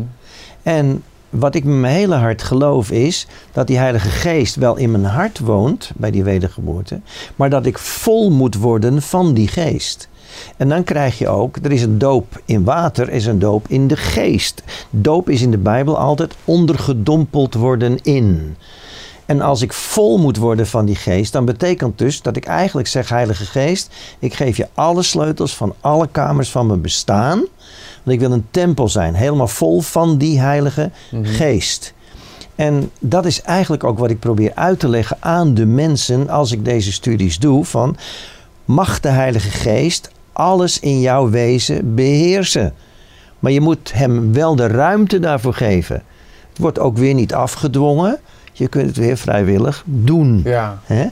En 0.63 1.03
wat 1.29 1.55
ik 1.55 1.63
met 1.63 1.75
mijn 1.75 1.93
hele 1.93 2.15
hart 2.15 2.43
geloof 2.43 2.91
is 2.91 3.27
dat 3.51 3.67
die 3.67 3.77
Heilige 3.77 4.09
Geest 4.09 4.55
wel 4.55 4.75
in 4.75 4.91
mijn 4.91 5.05
hart 5.05 5.39
woont 5.39 5.91
bij 5.95 6.11
die 6.11 6.23
wedergeboorte, 6.23 6.99
maar 7.35 7.49
dat 7.49 7.65
ik 7.65 7.77
vol 7.77 8.31
moet 8.31 8.55
worden 8.55 9.01
van 9.01 9.33
die 9.33 9.47
Geest. 9.47 10.09
En 10.57 10.69
dan 10.69 10.83
krijg 10.83 11.17
je 11.17 11.27
ook, 11.27 11.57
er 11.61 11.71
is 11.71 11.81
een 11.81 11.97
doop 11.97 12.41
in 12.45 12.63
water, 12.63 13.07
er 13.07 13.13
is 13.13 13.25
een 13.25 13.39
doop 13.39 13.65
in 13.67 13.87
de 13.87 13.97
geest. 13.97 14.63
Doop 14.89 15.29
is 15.29 15.41
in 15.41 15.51
de 15.51 15.57
Bijbel 15.57 15.97
altijd 15.97 16.35
ondergedompeld 16.45 17.53
worden 17.53 17.99
in. 18.01 18.55
En 19.29 19.41
als 19.41 19.61
ik 19.61 19.73
vol 19.73 20.17
moet 20.17 20.37
worden 20.37 20.67
van 20.67 20.85
die 20.85 20.95
geest, 20.95 21.33
dan 21.33 21.45
betekent 21.45 21.97
dus 21.97 22.21
dat 22.21 22.35
ik 22.35 22.45
eigenlijk 22.45 22.87
zeg: 22.87 23.09
Heilige 23.09 23.45
Geest, 23.45 23.93
ik 24.19 24.33
geef 24.33 24.57
je 24.57 24.67
alle 24.73 25.03
sleutels 25.03 25.55
van 25.55 25.73
alle 25.79 26.07
kamers 26.11 26.51
van 26.51 26.67
mijn 26.67 26.81
bestaan. 26.81 27.37
Want 28.03 28.17
ik 28.17 28.19
wil 28.19 28.31
een 28.31 28.47
tempel 28.51 28.89
zijn, 28.89 29.13
helemaal 29.13 29.47
vol 29.47 29.81
van 29.81 30.17
die 30.17 30.39
Heilige 30.39 30.91
Geest. 31.21 31.93
En 32.55 32.91
dat 32.99 33.25
is 33.25 33.41
eigenlijk 33.41 33.83
ook 33.83 33.97
wat 33.99 34.09
ik 34.09 34.19
probeer 34.19 34.51
uit 34.55 34.79
te 34.79 34.89
leggen 34.89 35.17
aan 35.19 35.53
de 35.53 35.65
mensen 35.65 36.29
als 36.29 36.51
ik 36.51 36.65
deze 36.65 36.91
studies 36.91 37.39
doe: 37.39 37.65
van 37.65 37.97
mag 38.65 38.99
de 38.99 39.09
Heilige 39.09 39.49
Geest 39.49 40.09
alles 40.39 40.79
in 40.79 40.99
jouw 40.99 41.29
wezen 41.29 41.95
beheersen. 41.95 42.73
Maar 43.39 43.51
je 43.51 43.61
moet 43.61 43.93
hem 43.93 44.33
wel 44.33 44.55
de 44.55 44.67
ruimte 44.67 45.19
daarvoor 45.19 45.53
geven. 45.53 45.95
Het 46.49 46.57
wordt 46.57 46.79
ook 46.79 46.97
weer 46.97 47.13
niet 47.13 47.33
afgedwongen. 47.33 48.19
Je 48.51 48.67
kunt 48.67 48.85
het 48.87 48.97
weer 48.97 49.17
vrijwillig 49.17 49.83
doen. 49.85 50.41
Ja. 50.43 50.79
Hè? 50.83 51.05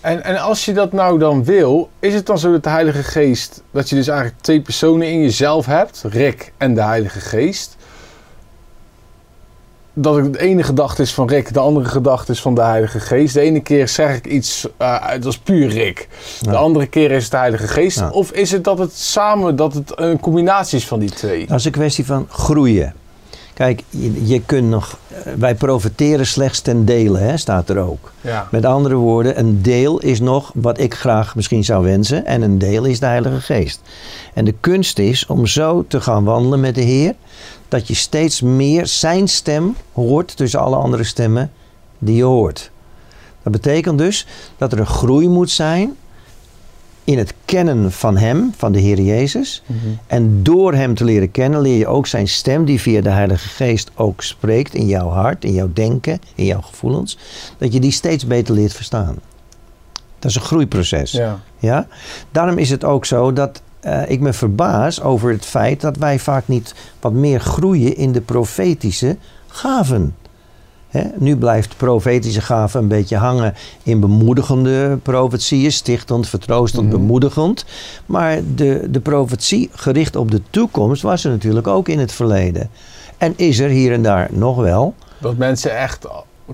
En, 0.00 0.24
en 0.24 0.38
als 0.38 0.64
je 0.64 0.72
dat 0.72 0.92
nou 0.92 1.18
dan 1.18 1.44
wil, 1.44 1.90
is 1.98 2.14
het 2.14 2.26
dan 2.26 2.38
zo 2.38 2.52
dat 2.52 2.62
de 2.62 2.70
Heilige 2.70 3.02
Geest, 3.02 3.62
dat 3.70 3.88
je 3.88 3.94
dus 3.94 4.08
eigenlijk 4.08 4.40
twee 4.40 4.60
personen 4.60 5.08
in 5.08 5.20
jezelf 5.20 5.66
hebt, 5.66 6.04
Rick 6.08 6.52
en 6.56 6.74
de 6.74 6.82
Heilige 6.82 7.20
Geest? 7.20 7.76
Dat 9.94 10.16
het 10.16 10.32
de 10.32 10.40
ene 10.40 10.62
gedachte 10.62 11.02
is 11.02 11.14
van 11.14 11.28
Rick, 11.28 11.52
de 11.52 11.58
andere 11.60 11.88
gedachte 11.88 12.32
is 12.32 12.40
van 12.40 12.54
de 12.54 12.60
Heilige 12.62 13.00
Geest. 13.00 13.34
De 13.34 13.40
ene 13.40 13.60
keer 13.60 13.88
zeg 13.88 14.16
ik 14.16 14.26
iets, 14.26 14.68
uh, 14.82 15.08
dat 15.20 15.24
is 15.24 15.38
puur 15.38 15.68
Rick. 15.68 16.08
De 16.40 16.50
Ja. 16.50 16.56
andere 16.56 16.86
keer 16.86 17.10
is 17.10 17.22
het 17.22 17.30
de 17.32 17.36
Heilige 17.38 17.68
Geest. 17.68 17.98
Ja. 17.98 18.10
Of 18.10 18.30
is 18.30 18.50
het 18.50 18.64
dat 18.64 18.78
het 18.78 18.92
samen, 18.96 19.56
dat 19.56 19.74
het 19.74 19.92
een 19.94 20.20
combinatie 20.20 20.78
is 20.78 20.86
van 20.86 20.98
die 20.98 21.10
twee? 21.10 21.46
Dat 21.46 21.58
is 21.58 21.64
een 21.64 21.72
kwestie 21.72 22.06
van 22.06 22.26
groeien. 22.30 22.94
Kijk, 23.62 23.82
je, 23.90 24.26
je 24.26 24.42
kunt 24.42 24.68
nog. 24.68 24.98
eh, 25.08 25.32
Wij 25.38 25.54
profiteren 25.54 26.26
slechts 26.26 26.60
ten 26.60 26.84
dele, 26.84 27.18
hè, 27.18 27.36
staat 27.36 27.68
er 27.68 27.78
ook. 27.78 28.12
Ja. 28.20 28.48
Met 28.50 28.64
andere 28.64 28.94
woorden, 28.94 29.38
een 29.38 29.62
deel 29.62 29.98
is 29.98 30.20
nog 30.20 30.50
wat 30.54 30.78
ik 30.80 30.94
graag 30.94 31.34
misschien 31.34 31.64
zou 31.64 31.84
wensen. 31.84 32.26
En 32.26 32.42
een 32.42 32.58
deel 32.58 32.84
is 32.84 33.00
de 33.00 33.06
Heilige 33.06 33.40
Geest. 33.40 33.80
En 34.34 34.44
de 34.44 34.54
kunst 34.60 34.98
is 34.98 35.26
om 35.26 35.46
zo 35.46 35.84
te 35.88 36.00
gaan 36.00 36.24
wandelen 36.24 36.60
met 36.60 36.74
de 36.74 36.80
Heer. 36.80 37.14
Dat 37.68 37.88
je 37.88 37.94
steeds 37.94 38.40
meer 38.40 38.86
zijn 38.86 39.28
stem 39.28 39.76
hoort 39.92 40.36
tussen 40.36 40.60
alle 40.60 40.76
andere 40.76 41.04
stemmen 41.04 41.50
die 41.98 42.16
je 42.16 42.24
hoort. 42.24 42.70
Dat 43.42 43.52
betekent 43.52 43.98
dus 43.98 44.26
dat 44.58 44.72
er 44.72 44.78
een 44.78 44.86
groei 44.86 45.28
moet 45.28 45.50
zijn 45.50 45.96
in 47.04 47.18
het 47.18 47.34
kennen 47.44 47.92
van 47.92 48.16
Hem, 48.16 48.52
van 48.56 48.72
de 48.72 48.78
Heer 48.78 49.00
Jezus. 49.00 49.62
En 50.06 50.42
door 50.42 50.74
Hem 50.74 50.94
te 50.94 51.04
leren 51.04 51.30
kennen, 51.30 51.60
leer 51.60 51.78
je 51.78 51.86
ook 51.86 52.06
zijn 52.06 52.28
stem, 52.28 52.64
die 52.64 52.80
via 52.80 53.00
de 53.00 53.10
Heilige 53.10 53.48
Geest 53.48 53.90
ook 53.94 54.22
spreekt 54.22 54.74
in 54.74 54.86
jouw 54.86 55.08
hart, 55.08 55.44
in 55.44 55.52
jouw 55.52 55.70
denken, 55.72 56.18
in 56.34 56.44
jouw 56.44 56.60
gevoelens. 56.60 57.18
Dat 57.58 57.72
je 57.72 57.80
die 57.80 57.90
steeds 57.90 58.26
beter 58.26 58.54
leert 58.54 58.72
verstaan. 58.72 59.16
Dat 60.18 60.30
is 60.30 60.36
een 60.36 60.42
groeiproces. 60.42 61.12
Ja. 61.12 61.40
Ja? 61.58 61.86
Daarom 62.30 62.58
is 62.58 62.70
het 62.70 62.84
ook 62.84 63.04
zo 63.04 63.32
dat 63.32 63.62
eh, 63.80 64.10
ik 64.10 64.20
me 64.20 64.32
verbaas 64.32 65.00
over 65.00 65.30
het 65.30 65.44
feit 65.44 65.80
dat 65.80 65.96
wij 65.96 66.18
vaak 66.18 66.48
niet 66.48 66.74
wat 67.00 67.12
meer 67.12 67.40
groeien 67.40 67.96
in 67.96 68.12
de 68.12 68.20
profetische 68.20 69.16
gaven. 69.46 70.14
Nu 71.18 71.36
blijft 71.36 71.76
profetische 71.76 72.40
gaven 72.40 72.80
een 72.82 72.88
beetje 72.88 73.16
hangen 73.16 73.54
in 73.82 74.00
bemoedigende 74.00 74.98
profetieën, 75.02 75.72
stichtend, 75.72 76.28
vertroostend, 76.28 76.86
Mhm. 76.86 76.96
bemoedigend. 76.96 77.64
Maar 78.06 78.38
de, 78.54 78.86
de 78.90 79.00
profetie 79.00 79.70
gericht 79.72 80.16
op 80.16 80.30
de 80.30 80.40
toekomst 80.50 81.02
was 81.02 81.24
er 81.24 81.30
natuurlijk 81.30 81.66
ook 81.66 81.88
in 81.88 81.98
het 81.98 82.12
verleden. 82.12 82.70
En 83.18 83.32
is 83.36 83.58
er 83.58 83.68
hier 83.68 83.92
en 83.92 84.02
daar 84.02 84.28
nog 84.32 84.56
wel. 84.56 84.94
Dat 85.18 85.36
mensen 85.36 85.78
echt 85.78 86.06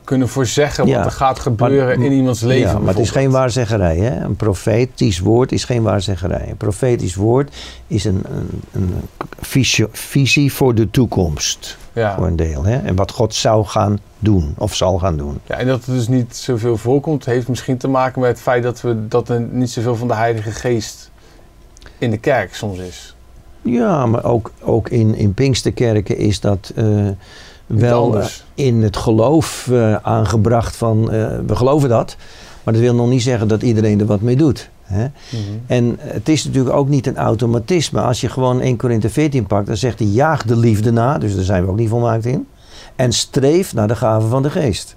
kunnen 0.05 0.29
voorzeggen 0.29 0.87
Ja. 0.87 0.97
wat 0.97 1.05
er 1.07 1.11
gaat 1.13 1.39
gebeuren 1.39 1.99
Maar- 1.99 2.07
in 2.07 2.13
iemands 2.13 2.41
leven. 2.41 2.71
Ja, 2.73 2.79
maar 2.79 2.95
het 2.95 3.03
is 3.03 3.11
geen 3.11 3.31
waarzeggerij. 3.31 3.97
Hè? 3.97 4.21
Een 4.25 4.37
profetisch 4.37 5.19
woord 5.19 5.53
is 5.53 5.65
geen 5.65 5.83
waarzeggerij. 5.83 6.47
Een 6.49 6.57
profetisch 6.57 7.15
woord 7.15 7.55
is 7.87 8.05
een, 8.05 8.23
een, 8.31 8.63
een 8.73 8.95
visie, 9.41 9.87
visie 9.93 10.53
voor 10.53 10.75
de 10.75 10.91
toekomst. 10.91 11.77
Ja. 11.99 12.15
Voor 12.15 12.27
een 12.27 12.37
deel. 12.37 12.65
Hè? 12.65 12.77
En 12.77 12.95
wat 12.95 13.11
God 13.11 13.35
zou 13.35 13.65
gaan 13.65 13.99
doen 14.19 14.55
of 14.59 14.75
zal 14.75 14.99
gaan 14.99 15.17
doen. 15.17 15.41
Ja, 15.47 15.57
en 15.57 15.67
dat 15.67 15.85
het 15.85 15.95
dus 15.95 16.09
niet 16.09 16.37
zoveel 16.37 16.77
voorkomt, 16.77 17.25
heeft 17.25 17.49
misschien 17.49 17.79
te 17.79 17.89
maken 17.89 18.21
met 18.21 18.31
het 18.31 18.41
feit 18.41 18.63
dat, 18.63 18.81
we, 18.81 19.09
dat 19.09 19.29
er 19.29 19.41
niet 19.41 19.71
zoveel 19.71 19.97
van 19.97 20.09
de 20.09 20.15
Heilige 20.15 20.51
Geest 20.51 21.11
in 21.99 22.11
de 22.11 22.19
kerk 22.19 22.55
soms 22.55 22.79
is. 22.79 23.17
Ja, 23.63 24.07
maar 24.07 24.25
ook, 24.25 24.53
ook 24.63 24.89
in, 24.89 25.15
in 25.15 25.35
Pinksterkerken 25.35 26.17
is 26.17 26.41
dat 26.41 26.73
eh, 26.77 27.09
wel 27.67 28.19
eh, 28.19 28.27
in 28.55 28.83
het 28.83 28.97
geloof 28.97 29.69
eh, 29.71 29.95
aangebracht 29.95 30.77
van 30.77 31.07
we 31.47 31.57
geloven 31.57 31.89
dat. 31.89 32.17
Maar 32.63 32.75
dat 32.75 32.83
wil 32.83 32.95
nog 32.95 33.09
niet 33.09 33.23
zeggen 33.23 33.49
dat 33.49 33.63
iedereen 33.63 34.01
er 34.01 34.07
wat 34.07 34.21
mee 34.21 34.37
doet. 34.37 34.71
Hè? 34.89 35.07
En 35.67 35.97
het 35.99 36.29
is 36.29 36.45
natuurlijk 36.45 36.75
ook 36.77 36.89
niet 36.89 37.07
een 37.07 37.17
automatisme. 37.17 38.01
Als 38.01 38.21
je 38.21 38.29
gewoon 38.29 38.61
1 38.61 38.77
Korinthe 38.77 39.11
14 39.11 39.47
pakt, 39.47 39.67
dan 39.67 39.77
zegt 39.77 39.99
hij 39.99 40.09
jaag 40.09 40.43
de 40.43 40.57
liefde 40.57 40.91
na. 40.91 41.19
Dus 41.19 41.35
daar 41.35 41.45
zijn 41.45 41.65
we 41.65 41.71
ook 41.71 41.77
niet 41.77 41.89
volmaakt 41.89 42.27
in. 42.27 42.47
En 42.97 43.13
streef 43.13 43.75
naar 43.75 43.89
de 43.89 43.97
gaven 43.97 44.29
van 44.29 44.43
de 44.43 44.51
geest. 44.51 44.97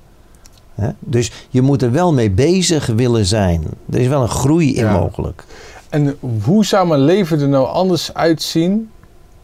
Hè? 0.75 0.89
Dus 0.99 1.31
je 1.49 1.61
moet 1.61 1.81
er 1.81 1.91
wel 1.91 2.13
mee 2.13 2.31
bezig 2.31 2.85
willen 2.85 3.25
zijn. 3.25 3.63
Er 3.91 3.99
is 3.99 4.07
wel 4.07 4.21
een 4.21 4.29
groei 4.29 4.75
in 4.75 4.85
Ja. 4.85 4.99
mogelijk. 4.99 5.43
En 5.89 6.17
hoe 6.43 6.65
zou 6.65 6.87
mijn 6.87 7.01
leven 7.01 7.39
er 7.41 7.47
nou 7.47 7.67
anders 7.67 8.13
uitzien 8.13 8.89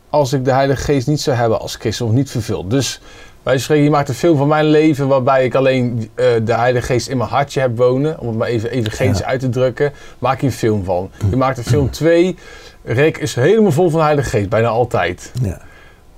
als 0.09 0.33
ik 0.33 0.45
de 0.45 0.51
Heilige 0.51 0.81
Geest 0.83 1.07
niet 1.07 1.21
zou 1.21 1.37
hebben 1.37 1.59
als 1.59 1.75
christen 1.75 2.05
of 2.05 2.11
niet 2.11 2.29
vervuld? 2.29 2.69
Dus 2.69 3.01
wij 3.47 3.57
spreken, 3.57 3.83
je 3.83 3.89
maakt 3.89 4.09
een 4.09 4.15
film 4.15 4.37
van 4.37 4.47
mijn 4.47 4.65
leven 4.65 5.07
waarbij 5.07 5.45
ik 5.45 5.55
alleen 5.55 6.09
eh, 6.15 6.25
de 6.43 6.53
Heilige 6.53 6.85
Geest 6.85 7.07
in 7.07 7.17
mijn 7.17 7.29
hartje 7.29 7.59
heb 7.59 7.77
wonen, 7.77 8.19
om 8.19 8.27
het 8.27 8.37
maar 8.37 8.47
even 8.47 8.71
evangelisch 8.71 9.19
Ja. 9.19 9.25
uit 9.25 9.39
te 9.39 9.49
drukken, 9.49 9.91
maak 10.19 10.39
je 10.41 10.45
een 10.45 10.51
film 10.51 10.83
van. 10.83 11.09
Je 11.29 11.35
maakt 11.35 11.57
een 11.57 11.63
film 11.63 11.89
2, 11.89 12.35
Rick 12.83 13.17
is 13.17 13.35
helemaal 13.35 13.71
vol 13.71 13.89
van 13.89 13.99
de 13.99 14.05
Heilige 14.05 14.29
Geest, 14.29 14.49
bijna 14.49 14.67
altijd. 14.67 15.31
Ja. 15.41 15.61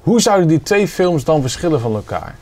Hoe 0.01 0.21
zouden 0.21 0.47
die 0.47 0.61
twee 0.61 0.87
films 0.87 1.23
dan 1.23 1.41
verschillen 1.41 1.79
van 1.79 1.95
elkaar? 1.95 2.35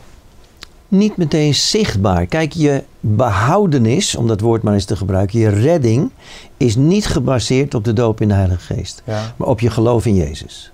Niet 0.87 1.17
meteen 1.17 1.55
zichtbaar. 1.55 2.25
Kijk, 2.25 2.51
je 2.53 2.83
behoudenis, 2.99 4.15
om 4.15 4.27
dat 4.27 4.41
woord 4.41 4.63
maar 4.63 4.73
eens 4.73 4.85
te 4.85 4.95
gebruiken, 4.95 5.39
je 5.39 5.49
redding, 5.49 6.09
is 6.57 6.75
niet 6.75 7.05
gebaseerd 7.05 7.73
op 7.73 7.83
de 7.83 7.93
doop 7.93 8.21
in 8.21 8.27
de 8.27 8.33
Heilige 8.33 8.73
Geest. 8.73 9.01
Ja. 9.05 9.33
maar 9.35 9.47
op 9.47 9.59
je 9.59 9.69
geloof 9.69 10.05
in 10.05 10.15
Jezus. 10.15 10.71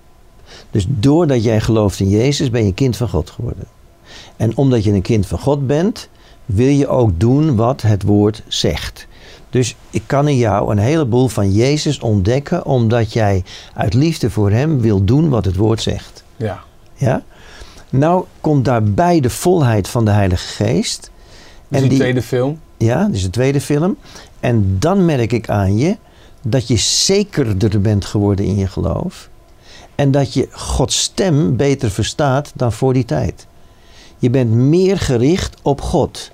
Dus 0.70 0.86
doordat 0.88 1.44
jij 1.44 1.60
gelooft 1.60 2.00
in 2.00 2.08
Jezus, 2.08 2.50
ben 2.50 2.66
je 2.66 2.74
kind 2.74 2.96
van 2.96 3.08
God 3.08 3.30
geworden. 3.30 3.64
En 4.36 4.56
omdat 4.56 4.84
je 4.84 4.92
een 4.92 5.02
kind 5.02 5.26
van 5.26 5.38
God 5.38 5.66
bent, 5.66 6.08
wil 6.44 6.68
je 6.68 6.88
ook 6.88 7.20
doen 7.20 7.56
wat 7.56 7.82
het 7.82 8.02
woord 8.02 8.42
zegt. 8.48 9.06
Dus 9.50 9.76
ik 9.90 10.02
kan 10.06 10.28
in 10.28 10.36
jou 10.36 10.70
een 10.70 10.78
heleboel 10.78 11.28
van 11.28 11.52
Jezus 11.52 11.98
ontdekken, 11.98 12.64
omdat 12.64 13.12
jij 13.12 13.44
uit 13.74 13.94
liefde 13.94 14.30
voor 14.30 14.50
Hem 14.50 14.80
wil 14.80 15.04
doen 15.04 15.28
wat 15.28 15.44
het 15.44 15.56
woord 15.56 15.82
zegt. 15.82 16.24
Ja. 16.36 16.62
Ja? 16.94 17.22
Nou 17.90 18.24
komt 18.40 18.64
daarbij 18.64 19.20
de 19.20 19.30
volheid 19.30 19.88
van 19.88 20.04
de 20.04 20.10
Heilige 20.10 20.46
Geest. 20.46 21.10
Dus 21.68 21.82
En 21.82 21.88
die, 21.88 21.98
tweede 21.98 22.22
film. 22.22 22.60
Ja, 22.76 23.08
dus 23.08 23.22
de 23.22 23.30
tweede 23.30 23.60
film. 23.60 23.96
En 24.40 24.76
dan 24.78 25.04
merk 25.04 25.32
ik 25.32 25.48
aan 25.48 25.76
je 25.76 25.96
dat 26.42 26.68
je 26.68 26.76
zekerder 26.76 27.80
bent 27.80 28.04
geworden 28.04 28.44
in 28.44 28.56
je 28.56 28.66
geloof. 28.66 29.28
En 29.94 30.10
dat 30.10 30.34
je 30.34 30.48
Gods 30.50 31.00
stem 31.00 31.56
beter 31.56 31.90
verstaat 31.90 32.52
dan 32.54 32.72
voor 32.72 32.92
die 32.92 33.04
tijd. 33.04 33.46
Je 34.18 34.30
bent 34.30 34.50
meer 34.50 34.98
gericht 34.98 35.56
op 35.62 35.80
God. 35.80 36.30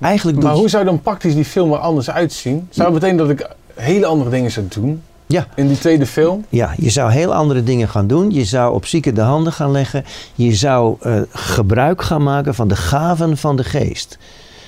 Eigenlijk 0.00 0.42
Maar 0.42 0.52
je- 0.52 0.58
hoe 0.58 0.68
zou 0.68 0.84
dan 0.84 1.00
praktisch 1.00 1.34
die 1.34 1.44
film 1.44 1.72
er 1.72 1.78
anders 1.78 2.10
uitzien? 2.10 2.66
Zou 2.70 2.90
het 2.92 3.00
betekenen 3.00 3.26
dat 3.26 3.38
ik 3.40 3.50
hele 3.74 4.06
andere 4.06 4.30
dingen 4.30 4.50
zou 4.50 4.66
doen 4.68 5.02
Ja, 5.26 5.46
in 5.54 5.68
die 5.68 5.78
tweede 5.78 6.06
film? 6.06 6.44
ja, 6.48 6.74
je 6.76 6.90
zou 6.90 7.10
heel 7.12 7.34
andere 7.34 7.62
dingen 7.62 7.88
gaan 7.88 8.06
doen. 8.06 8.30
Je 8.30 8.44
zou 8.44 8.74
op 8.74 8.86
zieken 8.86 9.14
de 9.14 9.20
handen 9.20 9.52
gaan 9.52 9.70
leggen. 9.70 10.04
Je 10.34 10.54
zou 10.54 10.96
eh, 11.00 11.20
gebruik 11.30 12.02
gaan 12.02 12.22
maken 12.22 12.54
van 12.54 12.68
de 12.68 12.76
gaven 12.76 13.36
van 13.36 13.56
de 13.56 13.64
geest. 13.64 14.18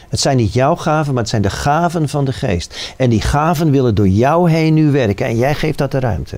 Het 0.09 0.21
zijn 0.21 0.37
niet 0.37 0.53
jouw 0.53 0.77
gaven, 0.77 1.13
maar 1.13 1.23
het 1.23 1.31
zijn 1.31 1.43
de 1.43 1.51
gaven 1.51 2.09
van 2.09 2.25
de 2.25 2.33
geest. 2.33 2.95
En 2.97 3.11
die 3.11 3.21
gaven 3.21 3.71
willen 3.71 3.95
door 3.95 4.09
jou 4.09 4.51
heen 4.51 4.75
nu 4.75 4.91
werken. 4.91 5.27
En 5.27 5.37
jij 5.37 5.55
geeft 5.55 5.79
dat 5.79 5.91
de 5.91 6.01
ruimte. 6.01 6.37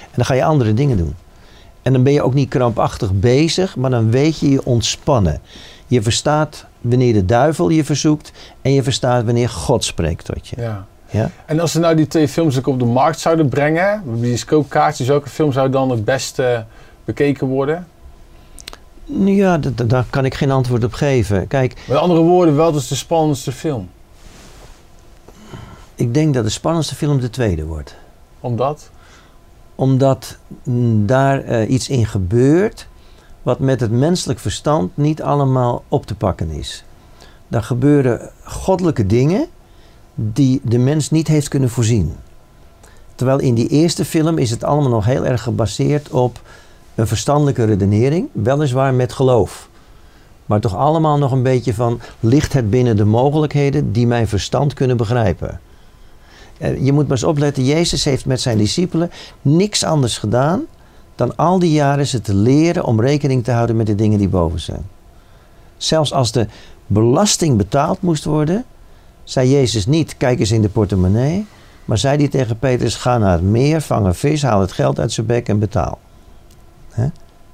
En 0.00 0.16
dan 0.16 0.24
ga 0.24 0.34
je 0.34 0.44
andere 0.44 0.74
dingen 0.74 0.96
doen. 0.96 1.14
En 1.82 1.92
dan 1.92 2.02
ben 2.02 2.12
je 2.12 2.22
ook 2.22 2.34
niet 2.34 2.48
krampachtig 2.48 3.12
bezig, 3.12 3.76
maar 3.76 3.90
dan 3.90 4.10
weet 4.10 4.38
je 4.38 4.50
je 4.50 4.64
ontspannen. 4.64 5.40
Je 5.86 6.02
verstaat 6.02 6.66
wanneer 6.80 7.12
de 7.12 7.24
duivel 7.24 7.68
je 7.68 7.84
verzoekt. 7.84 8.32
En 8.62 8.72
je 8.72 8.82
verstaat 8.82 9.24
wanneer 9.24 9.48
God 9.48 9.84
spreekt 9.84 10.24
tot 10.24 10.48
je. 10.48 10.56
Ja. 10.60 10.86
Ja? 11.10 11.30
En 11.46 11.60
als 11.60 11.72
ze 11.72 11.78
nou 11.78 11.94
die 11.96 12.06
twee 12.06 12.28
films 12.28 12.58
ook 12.58 12.66
op 12.66 12.78
de 12.78 12.84
markt 12.84 13.18
zouden 13.18 13.48
brengen, 13.48 14.02
bioscoopkaartjes, 14.20 15.06
welke 15.06 15.28
film 15.28 15.52
zou 15.52 15.70
dan 15.70 15.90
het 15.90 16.04
beste 16.04 16.64
bekeken 17.04 17.46
worden? 17.46 17.86
Ja, 19.04 19.58
daar 19.86 20.06
kan 20.10 20.24
ik 20.24 20.34
geen 20.34 20.50
antwoord 20.50 20.84
op 20.84 20.92
geven. 20.92 21.46
Kijk, 21.46 21.82
Met 21.88 21.96
andere 21.98 22.20
woorden, 22.20 22.56
wat 22.56 22.74
is 22.74 22.88
de 22.88 22.94
spannendste 22.94 23.52
film? 23.52 23.88
ik 25.94 26.14
denk 26.14 26.34
dat 26.34 26.44
de 26.44 26.50
spannendste 26.50 26.94
film 26.94 27.20
de 27.20 27.30
tweede 27.30 27.64
wordt. 27.64 27.94
Omdat? 28.40 28.90
Omdat 29.80 30.36
daar 31.04 31.44
eh, 31.44 31.70
iets 31.70 31.88
in 31.88 32.06
gebeurt 32.06 32.88
wat 33.42 33.58
met 33.58 33.80
het 33.80 33.90
menselijk 33.90 34.38
verstand 34.38 34.96
niet 34.96 35.22
allemaal 35.22 35.84
op 35.88 36.06
te 36.06 36.14
pakken 36.14 36.50
is. 36.50 36.84
dan 37.48 37.62
gebeuren 37.62 38.30
goddelijke 38.44 39.06
dingen 39.06 39.46
die 40.14 40.60
de 40.64 40.78
mens 40.78 41.10
niet 41.10 41.28
heeft 41.28 41.48
kunnen 41.48 41.70
voorzien. 41.70 42.14
Terwijl 43.14 43.38
in 43.38 43.54
die 43.54 43.68
eerste 43.68 44.04
film 44.04 44.38
is 44.38 44.50
het 44.50 44.64
allemaal 44.64 44.90
nog 44.90 45.04
heel 45.04 45.26
erg 45.26 45.42
gebaseerd 45.42 46.10
op 46.10 46.40
een 46.94 47.06
verstandelijke 47.06 47.64
redenering, 47.64 48.28
weliswaar 48.32 48.94
met 48.94 49.12
geloof. 49.12 49.68
Maar 50.46 50.60
toch 50.60 50.76
allemaal 50.76 51.18
nog 51.18 51.32
een 51.32 51.42
beetje 51.42 51.74
van, 51.74 52.00
ligt 52.20 52.52
het 52.52 52.70
binnen 52.70 52.96
de 52.96 53.04
mogelijkheden 53.04 53.92
die 53.92 54.06
mijn 54.06 54.28
verstand 54.28 54.74
kunnen 54.74 54.96
begrijpen? 54.96 55.60
Eh, 56.60 56.84
je 56.84 56.92
moet 56.92 57.02
maar 57.02 57.16
eens 57.16 57.24
opletten, 57.24 57.64
Jezus 57.64 58.04
heeft 58.04 58.26
met 58.26 58.40
zijn 58.40 58.58
discipelen 58.58 59.10
niks 59.42 59.84
anders 59.84 60.18
gedaan 60.18 60.62
dan 61.14 61.36
al 61.36 61.58
die 61.58 61.72
jaren 61.72 62.06
ze 62.06 62.20
te 62.20 62.34
leren 62.34 62.84
om 62.84 63.00
rekening 63.00 63.44
te 63.44 63.50
houden 63.50 63.76
met 63.76 63.86
de 63.86 63.94
dingen 63.94 64.18
die 64.18 64.28
boven 64.28 64.60
zijn. 64.60 64.88
Zelfs 65.76 66.12
als 66.12 66.32
de 66.32 66.46
belasting 66.86 67.56
betaald 67.56 68.02
moest 68.02 68.24
worden, 68.24 68.64
zei 69.24 69.50
Jezus 69.50 69.86
niet, 69.86 70.16
kijk 70.16 70.38
eens 70.40 70.50
in 70.50 70.62
de 70.62 70.68
portemonnee, 70.68 71.46
maar 71.84 71.98
zei 71.98 72.16
hij 72.16 72.28
tegen 72.28 72.58
Petrus, 72.58 72.94
ga 72.94 73.18
naar 73.18 73.32
het 73.32 73.42
meer, 73.42 73.80
vang 73.80 74.06
een 74.06 74.14
vis, 74.14 74.42
haal 74.42 74.60
het 74.60 74.72
geld 74.72 74.98
uit 74.98 75.12
zijn 75.12 75.26
bek 75.26 75.48
en 75.48 75.58
betaal. 75.58 75.98